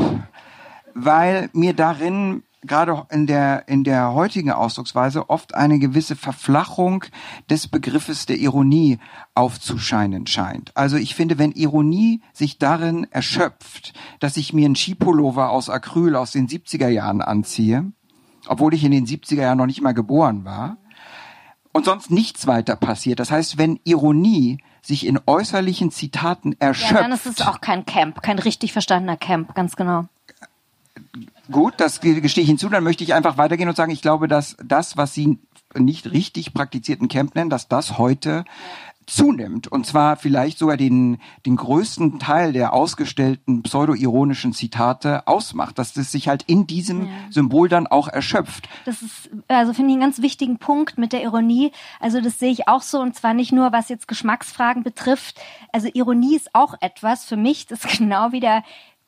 [0.95, 7.05] weil mir darin gerade in der, in der heutigen Ausdrucksweise oft eine gewisse Verflachung
[7.50, 8.98] des Begriffes der Ironie
[9.35, 10.76] aufzuscheinen scheint.
[10.76, 16.16] Also ich finde, wenn Ironie sich darin erschöpft, dass ich mir einen Skipullover aus Acryl
[16.16, 17.92] aus den 70er Jahren anziehe,
[18.48, 20.79] obwohl ich in den 70er Jahren noch nicht mal geboren war,
[21.72, 23.20] und sonst nichts weiter passiert.
[23.20, 26.92] Das heißt, wenn Ironie sich in äußerlichen Zitaten erschöpft.
[26.92, 30.07] Ja, dann ist es auch kein Camp, kein richtig verstandener Camp, ganz genau.
[31.51, 32.69] Gut, das gestehe ich hinzu.
[32.69, 35.39] Dann möchte ich einfach weitergehen und sagen, ich glaube, dass das, was Sie
[35.75, 38.45] nicht richtig praktizierten Camp nennen, dass das heute
[39.07, 39.69] zunimmt.
[39.69, 46.11] Und zwar vielleicht sogar den, den größten Teil der ausgestellten pseudo-ironischen Zitate ausmacht, dass das
[46.11, 47.13] sich halt in diesem ja.
[47.31, 48.69] Symbol dann auch erschöpft.
[48.85, 51.71] Das ist, also finde ich einen ganz wichtigen Punkt mit der Ironie.
[52.01, 55.41] Also das sehe ich auch so und zwar nicht nur, was jetzt Geschmacksfragen betrifft.
[55.73, 58.65] Also Ironie ist auch etwas für mich, das genau wie der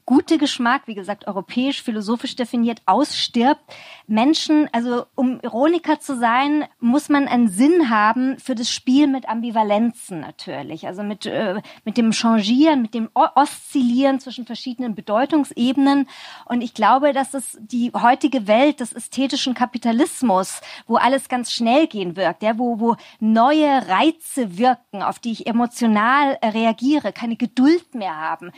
[0.09, 3.61] gute Geschmack, wie gesagt, europäisch, philosophisch definiert, ausstirbt.
[4.07, 9.29] Menschen, also um Ironiker zu sein, muss man einen Sinn haben für das Spiel mit
[9.29, 10.87] Ambivalenzen natürlich.
[10.87, 16.09] Also mit, äh, mit dem Changieren, mit dem Oszillieren zwischen verschiedenen Bedeutungsebenen.
[16.47, 21.87] Und ich glaube, dass es die heutige Welt des ästhetischen Kapitalismus, wo alles ganz schnell
[21.87, 27.95] gehen wirkt, ja, wo, wo neue Reize wirken, auf die ich emotional reagiere, keine Geduld
[27.95, 28.53] mehr haben,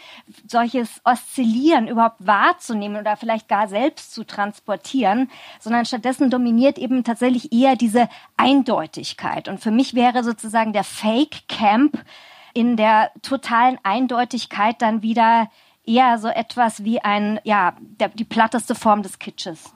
[0.47, 7.03] solches Oszillieren Oszillieren überhaupt wahrzunehmen oder vielleicht gar selbst zu transportieren, sondern stattdessen dominiert eben
[7.03, 9.49] tatsächlich eher diese Eindeutigkeit.
[9.49, 12.05] Und für mich wäre sozusagen der Fake Camp
[12.53, 15.49] in der totalen Eindeutigkeit dann wieder
[15.87, 19.73] eher so etwas wie ein, ja, der, die platteste Form des Kitsches.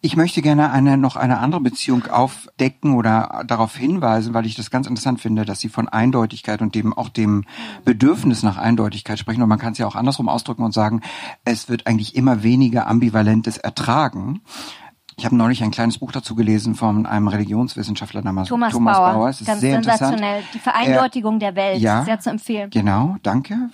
[0.00, 4.70] Ich möchte gerne eine, noch eine andere Beziehung aufdecken oder darauf hinweisen, weil ich das
[4.70, 7.44] ganz interessant finde, dass Sie von Eindeutigkeit und dem auch dem
[7.84, 9.42] Bedürfnis nach Eindeutigkeit sprechen.
[9.42, 11.02] Und man kann es ja auch andersrum ausdrücken und sagen,
[11.44, 14.40] es wird eigentlich immer weniger ambivalentes ertragen.
[15.16, 19.12] Ich habe neulich ein kleines Buch dazu gelesen von einem Religionswissenschaftler namens Thomas, Thomas Bauer.
[19.14, 19.28] Bauer.
[19.30, 20.44] Es ist Ganz sehr sensationell.
[20.54, 21.80] Die Vereindeutigung er, der Welt.
[21.80, 22.70] Ja, sehr zu empfehlen.
[22.70, 23.70] Genau, danke.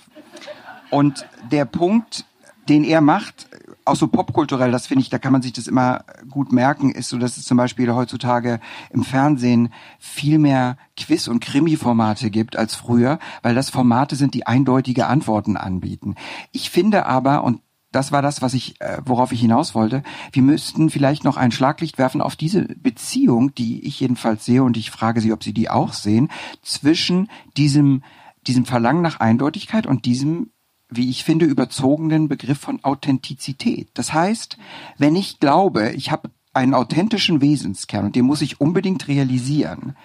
[0.89, 2.25] Und der Punkt,
[2.67, 3.47] den er macht,
[3.85, 7.09] auch so popkulturell, das finde ich, da kann man sich das immer gut merken, ist
[7.09, 9.69] so, dass es zum Beispiel heutzutage im Fernsehen
[9.99, 15.55] viel mehr Quiz- und Krimi-Formate gibt als früher, weil das Formate sind, die eindeutige Antworten
[15.55, 16.15] anbieten.
[16.51, 20.03] Ich finde aber, und das war das, was ich, äh, worauf ich hinaus wollte.
[20.33, 24.75] Wir müssten vielleicht noch ein Schlaglicht werfen auf diese Beziehung, die ich jedenfalls sehe, und
[24.75, 26.29] ich frage Sie, ob Sie die auch sehen,
[26.61, 28.03] zwischen diesem
[28.47, 30.51] diesem Verlangen nach Eindeutigkeit und diesem
[30.89, 33.89] wie ich finde, überzogenen Begriff von Authentizität.
[33.93, 34.57] Das heißt,
[34.97, 39.95] wenn ich glaube, ich habe einen authentischen Wesenskern und den muss ich unbedingt realisieren,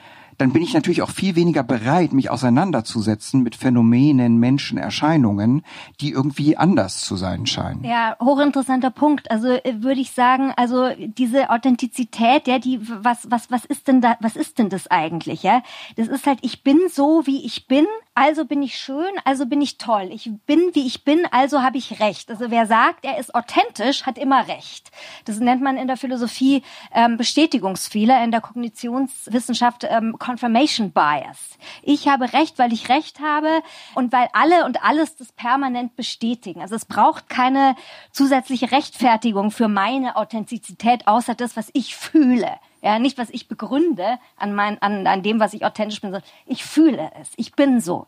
[0.40, 5.62] dann bin ich natürlich auch viel weniger bereit, mich auseinanderzusetzen mit Phänomenen, Menschen, Erscheinungen,
[6.00, 7.84] die irgendwie anders zu sein scheinen.
[7.84, 9.30] Ja, hochinteressanter Punkt.
[9.30, 14.00] Also äh, würde ich sagen, also diese Authentizität, ja, die was was was ist denn
[14.00, 15.62] da was ist denn das eigentlich, ja?
[15.96, 17.84] Das ist halt ich bin so, wie ich bin,
[18.20, 20.10] also bin ich schön, also bin ich toll.
[20.12, 22.30] Ich bin, wie ich bin, also habe ich recht.
[22.30, 24.90] Also wer sagt, er ist authentisch, hat immer recht.
[25.24, 31.56] Das nennt man in der Philosophie ähm, Bestätigungsfehler, in der Kognitionswissenschaft ähm, Confirmation Bias.
[31.82, 33.62] Ich habe recht, weil ich recht habe
[33.94, 36.60] und weil alle und alles das permanent bestätigen.
[36.60, 37.74] Also es braucht keine
[38.12, 42.58] zusätzliche Rechtfertigung für meine Authentizität, außer das, was ich fühle.
[42.82, 46.28] Ja, nicht was ich begründe an, mein, an, an dem, was ich authentisch bin, sondern
[46.46, 47.28] ich fühle es.
[47.36, 48.06] Ich bin so.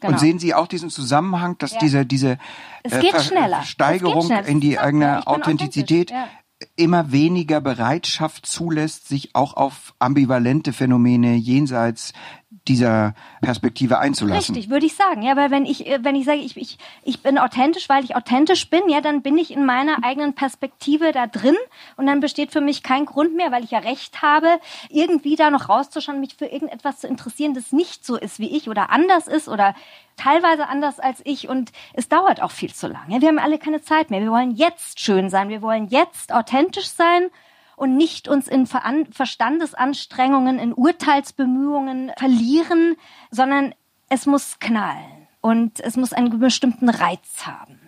[0.00, 0.12] Genau.
[0.12, 1.78] Und sehen Sie auch diesen Zusammenhang, dass ja.
[1.80, 2.38] diese, diese
[2.84, 6.28] äh, Steigerung in die eigene Authentizität ja
[6.76, 12.12] immer weniger Bereitschaft zulässt, sich auch auf ambivalente Phänomene jenseits
[12.50, 14.54] dieser Perspektive einzulassen.
[14.54, 15.22] Richtig, würde ich sagen.
[15.22, 18.16] Ja, weil wenn ich, äh, wenn ich sage, ich, ich, ich bin authentisch, weil ich
[18.16, 21.56] authentisch bin, ja, dann bin ich in meiner eigenen Perspektive da drin
[21.96, 24.48] und dann besteht für mich kein Grund mehr, weil ich ja recht habe,
[24.88, 28.70] irgendwie da noch rauszuschauen, mich für irgendetwas zu interessieren, das nicht so ist wie ich
[28.70, 29.74] oder anders ist oder
[30.16, 33.20] teilweise anders als ich und es dauert auch viel zu lange.
[33.20, 34.20] Wir haben alle keine Zeit mehr.
[34.20, 35.50] Wir wollen jetzt schön sein.
[35.50, 37.30] Wir wollen jetzt authentisch sein
[37.78, 42.96] und nicht uns in Verstandesanstrengungen, in Urteilsbemühungen verlieren,
[43.30, 43.74] sondern
[44.08, 47.78] es muss knallen und es muss einen bestimmten Reiz haben.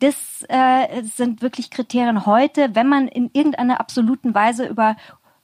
[0.00, 2.74] Das äh, sind wirklich Kriterien heute.
[2.74, 4.96] Wenn man in irgendeiner absoluten Weise über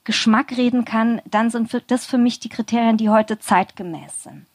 [0.05, 4.47] Geschmack reden kann, dann sind das für mich die Kriterien, die heute zeitgemäß sind.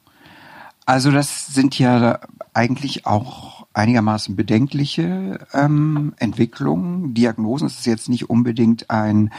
[0.85, 2.19] Also das sind ja
[2.53, 7.13] eigentlich auch einigermaßen bedenkliche ähm, Entwicklungen.
[7.13, 9.31] Diagnosen ist jetzt nicht unbedingt ein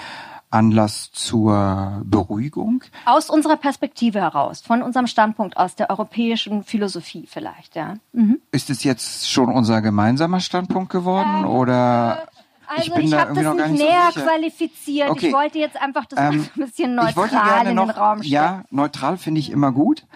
[0.51, 2.83] Anlass zur Beruhigung.
[3.05, 7.97] Aus unserer Perspektive heraus, von unserem Standpunkt aus der europäischen Philosophie vielleicht, ja.
[8.13, 8.41] Mhm.
[8.53, 12.29] Ist es jetzt schon unser gemeinsamer Standpunkt geworden ähm, oder?
[12.69, 15.11] Also ich, ich habe das nicht näher so qualifiziert.
[15.11, 15.29] Okay.
[15.29, 18.33] Ich wollte jetzt einfach das ähm, ein bisschen neutral in den Raum stellen.
[18.33, 20.07] Ja, neutral finde ich immer gut.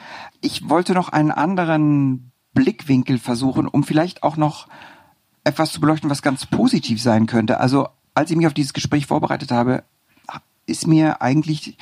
[0.41, 4.67] Ich wollte noch einen anderen Blickwinkel versuchen, um vielleicht auch noch
[5.45, 7.61] etwas zu beleuchten, was ganz positiv sein könnte.
[7.61, 9.85] Also als ich mich auf dieses Gespräch vorbereitet habe,
[10.67, 11.79] ist mir eigentlich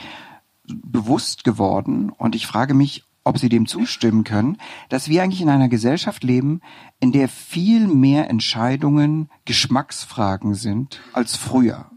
[0.66, 4.56] bewusst geworden und ich frage mich, ob Sie dem zustimmen können,
[4.88, 6.62] dass wir eigentlich in einer Gesellschaft leben,
[6.98, 11.90] in der viel mehr Entscheidungen Geschmacksfragen sind als früher.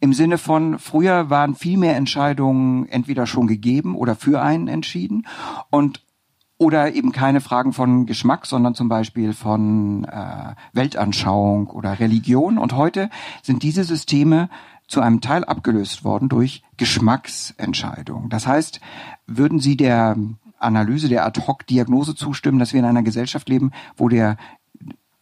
[0.00, 5.26] Im Sinne von, früher waren viel mehr Entscheidungen entweder schon gegeben oder für einen entschieden.
[5.70, 6.02] Und
[6.56, 12.58] oder eben keine Fragen von Geschmack, sondern zum Beispiel von äh, Weltanschauung oder Religion.
[12.58, 13.10] Und heute
[13.42, 14.48] sind diese Systeme
[14.86, 18.30] zu einem Teil abgelöst worden durch Geschmacksentscheidungen.
[18.30, 18.80] Das heißt,
[19.26, 20.16] würden Sie der
[20.58, 24.36] Analyse, der Ad-Hoc-Diagnose zustimmen, dass wir in einer Gesellschaft leben, wo der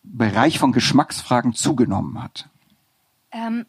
[0.03, 2.49] Bereich von Geschmacksfragen zugenommen hat?
[3.31, 3.67] Ähm,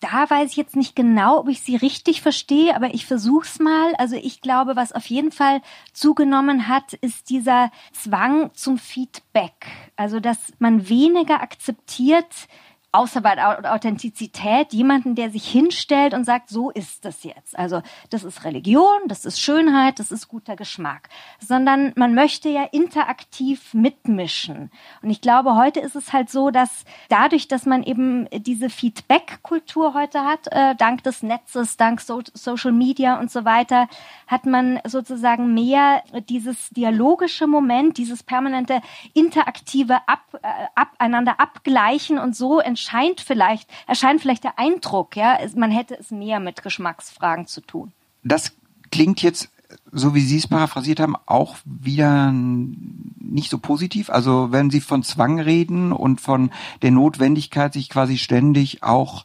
[0.00, 3.94] da weiß ich jetzt nicht genau, ob ich sie richtig verstehe, aber ich versuch's mal.
[3.96, 5.60] Also ich glaube, was auf jeden Fall
[5.92, 9.66] zugenommen hat, ist dieser Zwang zum Feedback.
[9.96, 12.48] Also dass man weniger akzeptiert,
[12.90, 17.58] außer bei Authentizität jemanden, der sich hinstellt und sagt, so ist das jetzt.
[17.58, 21.10] Also das ist Religion, das ist Schönheit, das ist guter Geschmack.
[21.38, 24.70] Sondern man möchte ja interaktiv mitmischen.
[25.02, 29.92] Und ich glaube, heute ist es halt so, dass dadurch, dass man eben diese Feedback-Kultur
[29.92, 33.86] heute hat, äh, dank des Netzes, dank so Social Media und so weiter,
[34.26, 38.80] hat man sozusagen mehr dieses dialogische Moment, dieses permanente
[39.12, 45.38] interaktive ab, äh, ab, einander abgleichen und so erscheint vielleicht, erscheint vielleicht der Eindruck, ja,
[45.56, 47.92] man hätte es mehr mit Geschmacksfragen zu tun.
[48.22, 48.52] Das
[48.90, 49.50] klingt jetzt
[49.92, 54.08] so wie Sie es paraphrasiert haben, auch wieder nicht so positiv.
[54.08, 59.24] Also wenn Sie von Zwang reden und von der Notwendigkeit, sich quasi ständig auch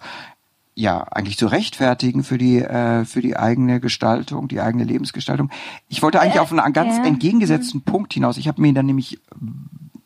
[0.75, 5.49] ja eigentlich zu rechtfertigen für die äh, für die eigene Gestaltung, die eigene Lebensgestaltung.
[5.87, 7.05] Ich wollte eigentlich äh, auf einen ganz ja.
[7.05, 7.91] entgegengesetzten mhm.
[7.91, 8.37] Punkt hinaus.
[8.37, 9.19] Ich habe mir dann nämlich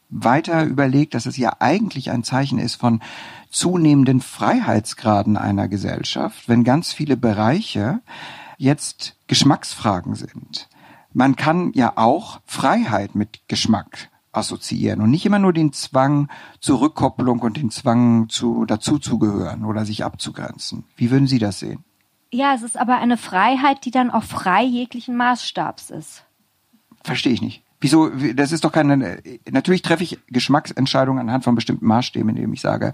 [0.09, 3.01] weiter überlegt, dass es ja eigentlich ein Zeichen ist von
[3.49, 8.01] zunehmenden Freiheitsgraden einer Gesellschaft, wenn ganz viele Bereiche
[8.57, 10.69] jetzt Geschmacksfragen sind.
[11.13, 16.29] Man kann ja auch Freiheit mit Geschmack assoziieren und nicht immer nur den Zwang
[16.59, 20.83] zur Rückkopplung und den Zwang zu dazuzugehören oder sich abzugrenzen.
[20.95, 21.83] Wie würden Sie das sehen?
[22.31, 26.23] Ja, es ist aber eine Freiheit, die dann auch frei jeglichen Maßstabs ist.
[27.03, 27.63] Verstehe ich nicht.
[27.79, 32.61] Wieso, das ist doch keine, natürlich treffe ich Geschmacksentscheidungen anhand von bestimmten Maßstäben, indem ich
[32.61, 32.93] sage,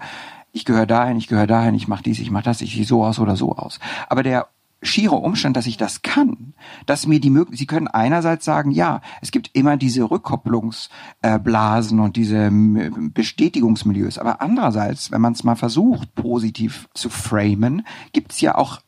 [0.53, 3.03] ich gehöre dahin, ich gehöre dahin, ich mache dies, ich mache das, ich sehe so
[3.03, 3.79] aus oder so aus.
[4.07, 4.47] Aber der
[4.83, 6.53] schiere Umstand, dass ich das kann,
[6.85, 12.15] dass mir die Möglichkeit, Sie können einerseits sagen, ja, es gibt immer diese Rückkopplungsblasen und
[12.15, 18.55] diese Bestätigungsmilieus, aber andererseits, wenn man es mal versucht, positiv zu framen, gibt es ja
[18.55, 18.81] auch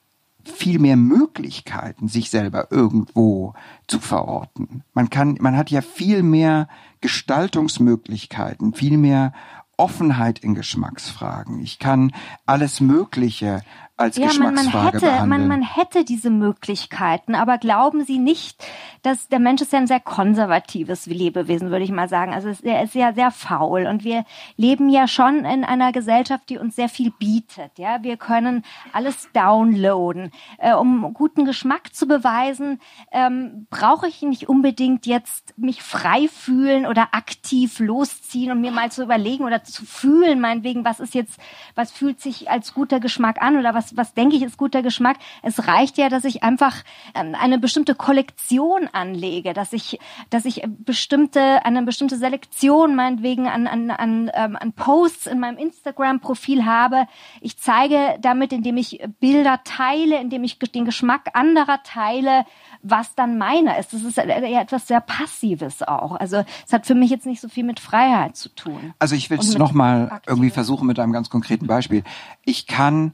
[0.43, 3.53] viel mehr Möglichkeiten, sich selber irgendwo
[3.87, 4.83] zu verorten.
[4.93, 6.67] Man kann, man hat ja viel mehr
[7.01, 9.33] Gestaltungsmöglichkeiten, viel mehr
[9.77, 11.61] Offenheit in Geschmacksfragen.
[11.61, 12.13] Ich kann
[12.45, 13.61] alles Mögliche
[13.97, 15.29] als ja, Geschmacksfrage man, man hätte, behandeln.
[15.29, 18.65] Man, man hätte diese Möglichkeiten, aber glauben Sie nicht,
[19.03, 22.33] dass der Mensch ist ja ein sehr konservatives Lebewesen, würde ich mal sagen.
[22.33, 24.25] Also er ist ja sehr faul und wir
[24.57, 27.77] leben ja schon in einer Gesellschaft, die uns sehr viel bietet.
[27.77, 30.31] Ja, wir können alles downloaden.
[30.57, 32.81] Äh, um guten Geschmack zu beweisen,
[33.11, 38.91] ähm, brauche ich nicht unbedingt jetzt mich frei fühlen oder aktiv losziehen und mir mal
[38.91, 41.39] zu überlegen oder zu fühlen, meinetwegen, was ist jetzt,
[41.75, 44.81] was fühlt sich als guter Geschmack an oder was was, was denke ich ist guter
[44.81, 45.17] Geschmack?
[45.41, 46.75] Es reicht ja, dass ich einfach
[47.13, 53.67] ähm, eine bestimmte Kollektion anlege, dass ich, dass ich bestimmte, eine bestimmte Selektion meinetwegen an,
[53.67, 57.07] an, an, ähm, an Posts in meinem Instagram-Profil habe.
[57.41, 62.45] Ich zeige damit, indem ich Bilder teile, indem ich den Geschmack anderer teile,
[62.81, 63.93] was dann meiner ist.
[63.93, 66.13] Das ist ja etwas sehr Passives auch.
[66.13, 68.93] Also es hat für mich jetzt nicht so viel mit Freiheit zu tun.
[68.99, 72.03] Also ich will es nochmal irgendwie versuchen mit einem ganz konkreten Beispiel.
[72.43, 73.13] Ich kann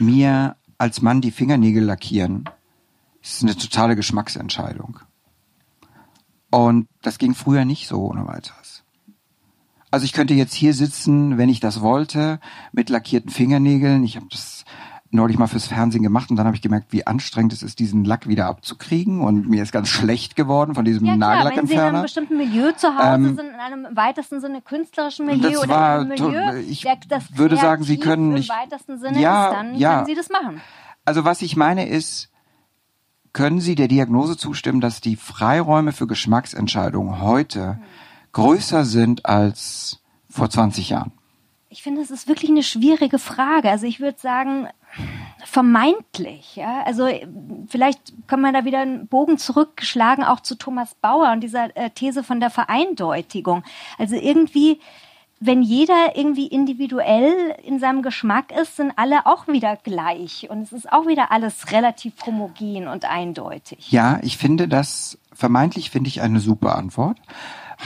[0.00, 2.48] mir als Mann die Fingernägel lackieren.
[3.22, 5.00] Ist eine totale Geschmacksentscheidung.
[6.50, 8.82] Und das ging früher nicht so ohne weiteres.
[9.90, 12.40] Also ich könnte jetzt hier sitzen, wenn ich das wollte,
[12.72, 14.04] mit lackierten Fingernägeln.
[14.04, 14.59] Ich habe das
[15.12, 18.04] neulich mal fürs Fernsehen gemacht und dann habe ich gemerkt, wie anstrengend es ist, diesen
[18.04, 21.62] Lack wieder abzukriegen und mir ist ganz schlecht geworden von diesem ja, klar, Nagellackentferner.
[21.62, 25.26] Wenn Sie in einem bestimmten Milieu zu Hause ähm, sind, in einem weitesten Sinne künstlerischen
[25.26, 28.56] Milieu das oder war, in einem Milieu, ich der, würde sagen, Sie können nicht, im
[28.56, 29.94] weitesten Sinne ja, ist, dann ja.
[29.94, 30.60] können Sie das machen.
[31.04, 32.30] Also was ich meine ist,
[33.32, 37.78] können Sie der Diagnose zustimmen, dass die Freiräume für Geschmacksentscheidungen heute hm.
[38.32, 41.12] größer sind als vor 20 Jahren?
[41.68, 43.70] Ich finde, es ist wirklich eine schwierige Frage.
[43.70, 44.68] Also ich würde sagen,
[45.44, 46.56] vermeintlich.
[46.56, 46.82] Ja?
[46.84, 47.08] Also
[47.68, 51.90] vielleicht kann man da wieder einen Bogen zurückschlagen, auch zu Thomas Bauer und dieser äh,
[51.90, 53.64] These von der Vereindeutigung.
[53.98, 54.80] Also irgendwie,
[55.40, 60.48] wenn jeder irgendwie individuell in seinem Geschmack ist, sind alle auch wieder gleich.
[60.50, 63.90] Und es ist auch wieder alles relativ homogen und eindeutig.
[63.90, 67.18] Ja, ich finde das, vermeintlich finde ich eine super Antwort.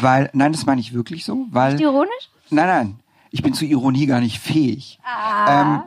[0.00, 1.74] Weil, nein, das meine ich wirklich so, weil.
[1.74, 2.30] Nicht ironisch?
[2.50, 2.98] Nein, nein.
[3.30, 4.98] Ich bin zu Ironie gar nicht fähig.
[5.04, 5.62] Ah.
[5.62, 5.82] Ähm,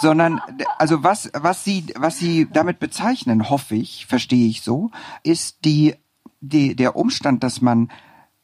[0.00, 0.40] sondern
[0.78, 4.90] also was was sie was sie damit bezeichnen, hoffe ich, verstehe ich so,
[5.22, 5.94] ist die,
[6.40, 7.90] die der Umstand, dass man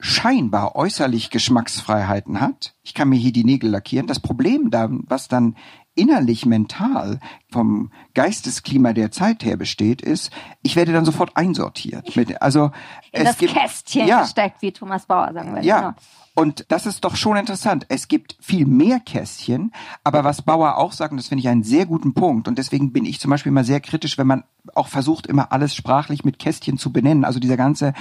[0.01, 2.75] scheinbar äußerlich Geschmacksfreiheiten hat.
[2.83, 4.09] Ich kann mir hier die Nägel lackieren.
[4.09, 5.57] Das Problem da, was dann
[5.95, 7.21] innerlich mental
[7.53, 10.31] vom Geistesklima der Zeit her besteht, ist,
[10.63, 12.17] ich werde dann sofort einsortiert.
[12.17, 12.73] Mit, also
[13.13, 15.67] In es das gibt, Kästchen ja, gesteckt, wie Thomas Bauer sagen würde.
[15.67, 15.81] ja.
[15.81, 15.95] Genau.
[16.35, 17.85] Und das ist doch schon interessant.
[17.91, 19.71] Es gibt viel mehr Kästchen,
[20.03, 22.91] aber was Bauer auch sagt, und das finde ich einen sehr guten Punkt, und deswegen
[22.91, 24.45] bin ich zum Beispiel immer sehr kritisch, wenn man
[24.75, 27.27] auch versucht, immer alles sprachlich mit Kästchen zu benennen.
[27.27, 27.93] Also dieser ganze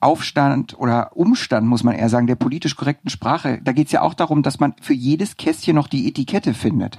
[0.00, 4.02] Aufstand oder Umstand, muss man eher sagen, der politisch korrekten Sprache, da geht es ja
[4.02, 6.98] auch darum, dass man für jedes Kästchen noch die Etikette findet.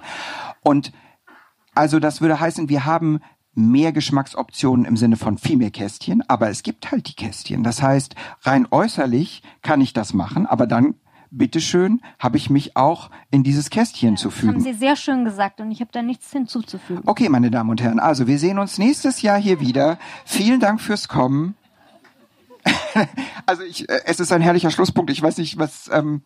[0.63, 0.93] Und
[1.77, 3.19] also das würde heißen, wir haben
[3.53, 7.63] mehr Geschmacksoptionen im Sinne von viel mehr Kästchen, aber es gibt halt die Kästchen.
[7.63, 10.95] Das heißt, rein äußerlich kann ich das machen, aber dann,
[11.31, 14.61] bitteschön, habe ich mich auch in dieses Kästchen zu Das haben fügen.
[14.61, 17.03] Sie sehr schön gesagt und ich habe da nichts hinzuzufügen.
[17.05, 19.97] Okay, meine Damen und Herren, also wir sehen uns nächstes Jahr hier wieder.
[20.25, 21.55] Vielen Dank fürs Kommen.
[23.45, 25.09] also ich, äh, es ist ein herrlicher Schlusspunkt.
[25.11, 26.21] Ich weiß nicht, was ähm,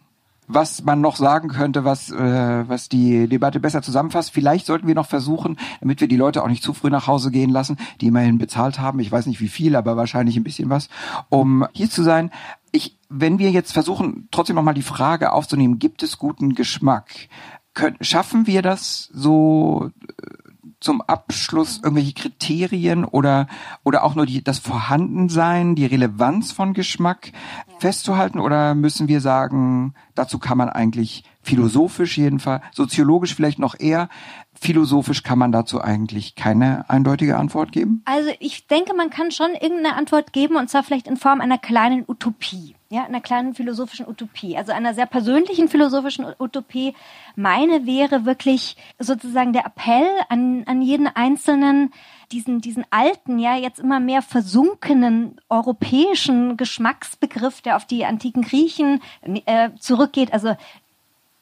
[0.54, 4.32] was man noch sagen könnte, was äh, was die Debatte besser zusammenfasst.
[4.32, 7.32] Vielleicht sollten wir noch versuchen, damit wir die Leute auch nicht zu früh nach Hause
[7.32, 9.00] gehen lassen, die immerhin bezahlt haben.
[9.00, 10.90] Ich weiß nicht wie viel, aber wahrscheinlich ein bisschen was,
[11.30, 12.32] um hier zu sein.
[12.72, 17.10] Ich, wenn wir jetzt versuchen, trotzdem noch mal die Frage aufzunehmen: Gibt es guten Geschmack?
[17.74, 19.92] Können, schaffen wir das so
[20.82, 23.48] zum Abschluss irgendwelche Kriterien oder
[23.84, 27.32] oder auch nur die, das Vorhandensein, die Relevanz von Geschmack
[27.80, 28.40] festzuhalten?
[28.40, 34.10] Oder müssen wir sagen, dazu kann man eigentlich philosophisch jedenfalls, soziologisch vielleicht noch eher,
[34.54, 38.04] philosophisch kann man dazu eigentlich keine eindeutige Antwort geben?
[38.06, 41.58] Also ich denke, man kann schon irgendeine Antwort geben und zwar vielleicht in Form einer
[41.58, 46.94] kleinen Utopie, ja, einer kleinen philosophischen Utopie, also einer sehr persönlichen philosophischen Utopie.
[47.38, 51.94] Meine wäre wirklich sozusagen der Appell an, an jeden Einzelnen,
[52.34, 59.02] diesen, diesen alten, ja, jetzt immer mehr versunkenen europäischen Geschmacksbegriff, der auf die antiken Griechen
[59.46, 60.58] äh, zurückgeht, also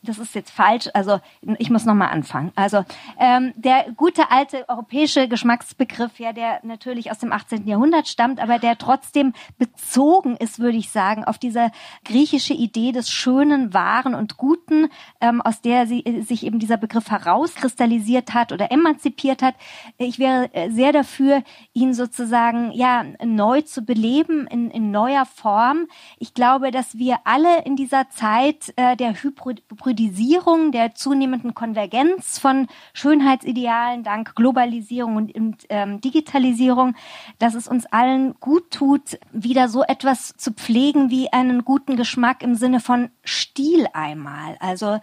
[0.02, 1.20] das ist jetzt falsch, also
[1.58, 2.52] ich muss nochmal anfangen.
[2.56, 2.86] Also
[3.20, 7.68] ähm, der gute alte europäische Geschmacksbegriff, ja, der natürlich aus dem 18.
[7.68, 11.72] Jahrhundert stammt, aber der trotzdem bezogen ist, würde ich sagen, auf diese
[12.06, 14.89] griechische Idee des Schönen, Wahren und Guten,
[15.20, 19.56] ähm, aus der sie, sich eben dieser Begriff herauskristallisiert hat oder emanzipiert hat.
[19.97, 21.43] Ich wäre äh, sehr dafür,
[21.74, 25.88] ihn sozusagen ja neu zu beleben in, in neuer Form.
[26.20, 32.37] Ich glaube, dass wir alle in dieser Zeit äh, der Hybrid Hybridisierung, der zunehmenden Konvergenz
[32.37, 36.95] von Schönheitsidealen dank Globalisierung und, ähm, Digitalisierung,
[37.39, 42.43] dass es uns allen gut tut, wieder so etwas zu pflegen wie einen guten Geschmack
[42.43, 44.57] im Sinne von Stil einmal.
[44.59, 44.99] Also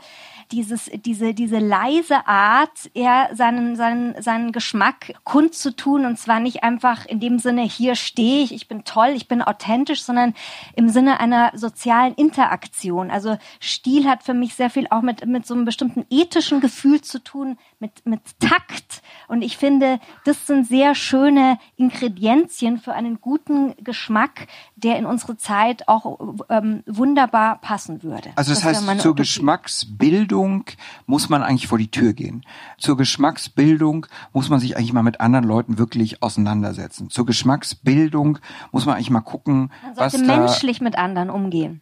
[0.53, 7.07] dieses, diese, diese leise Art, eher seinen, seinen, seinen Geschmack kundzutun und zwar nicht einfach
[7.07, 10.35] in dem Sinne, hier stehe ich, ich bin toll, ich bin authentisch, sondern
[10.77, 13.11] im Sinne einer sozialen Interaktion.
[13.11, 17.01] Also Stil hat für mich sehr viel auch mit, mit so einem bestimmten ethischen Gefühl
[17.01, 19.03] zu tun, mit, mit Takt.
[19.27, 25.39] Und ich finde, das sind sehr schöne Ingredienzien für einen guten Geschmack, der in unsere
[25.39, 28.31] Zeit auch ähm, wunderbar passen würde.
[28.37, 29.23] Also das, wäre heißt, zur Utopie.
[29.23, 30.65] Geschmacksbildung
[31.07, 32.45] muss man eigentlich vor die Tür gehen.
[32.77, 37.09] Zur Geschmacksbildung muss man sich eigentlich mal mit anderen Leuten wirklich auseinandersetzen.
[37.09, 38.41] Zur Geschmacksbildung
[38.73, 41.81] muss man eigentlich mal gucken, Man was sollte da menschlich mit anderen umgehen.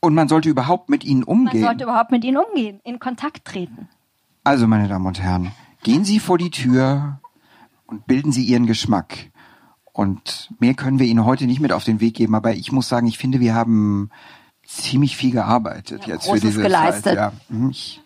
[0.00, 1.62] Und man sollte überhaupt mit ihnen Man umgehen.
[1.62, 3.88] sollte überhaupt mit ihnen umgehen, in Kontakt treten.
[4.44, 7.20] Also, meine Damen und Herren, gehen Sie vor die Tür
[7.86, 9.30] und bilden Sie Ihren Geschmack.
[9.92, 12.88] Und mehr können wir Ihnen heute nicht mit auf den Weg geben, aber ich muss
[12.88, 14.10] sagen, ich finde, wir haben
[14.64, 17.04] ziemlich viel gearbeitet Ja, jetzt für diese geleistet.
[17.04, 17.16] Zeit.
[17.16, 18.00] Ja, mhm, ich,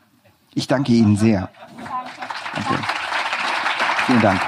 [0.55, 1.51] ich danke Ihnen sehr.
[2.55, 2.82] Danke.
[4.07, 4.40] Vielen Dank.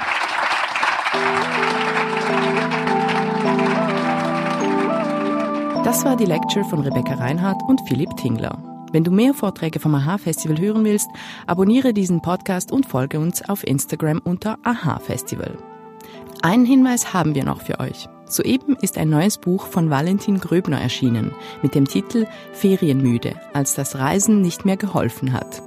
[5.87, 8.61] Das war die Lecture von Rebecca Reinhardt und Philipp Tingler.
[8.91, 11.07] Wenn du mehr Vorträge vom AHA-Festival hören willst,
[11.45, 15.57] abonniere diesen Podcast und folge uns auf Instagram unter AHA-Festival.
[16.41, 18.09] Einen Hinweis haben wir noch für euch.
[18.25, 21.31] Soeben ist ein neues Buch von Valentin Gröbner erschienen
[21.61, 25.63] mit dem Titel Ferienmüde, als das Reisen nicht mehr geholfen hat.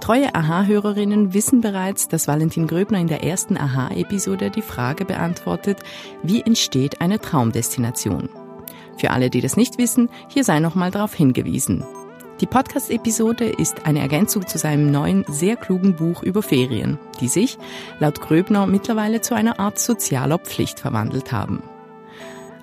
[0.00, 5.78] Treue AHA-Hörerinnen wissen bereits, dass Valentin Gröbner in der ersten AHA-Episode die Frage beantwortet,
[6.24, 8.28] wie entsteht eine Traumdestination?
[8.96, 11.84] Für alle, die das nicht wissen, hier sei nochmal darauf hingewiesen.
[12.40, 17.56] Die Podcast-Episode ist eine Ergänzung zu seinem neuen, sehr klugen Buch über Ferien, die sich,
[18.00, 21.62] laut Gröbner, mittlerweile zu einer Art sozialer Pflicht verwandelt haben.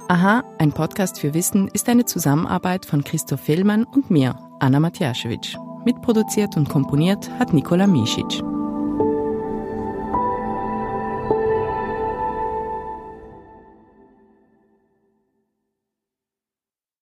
[0.10, 5.56] Aha, ein Podcast für Wissen ist eine Zusammenarbeit von Christoph Fellmann und mir, Anna Matjaschewitsch.
[5.86, 8.42] Mitproduziert und komponiert hat Nikola Misic.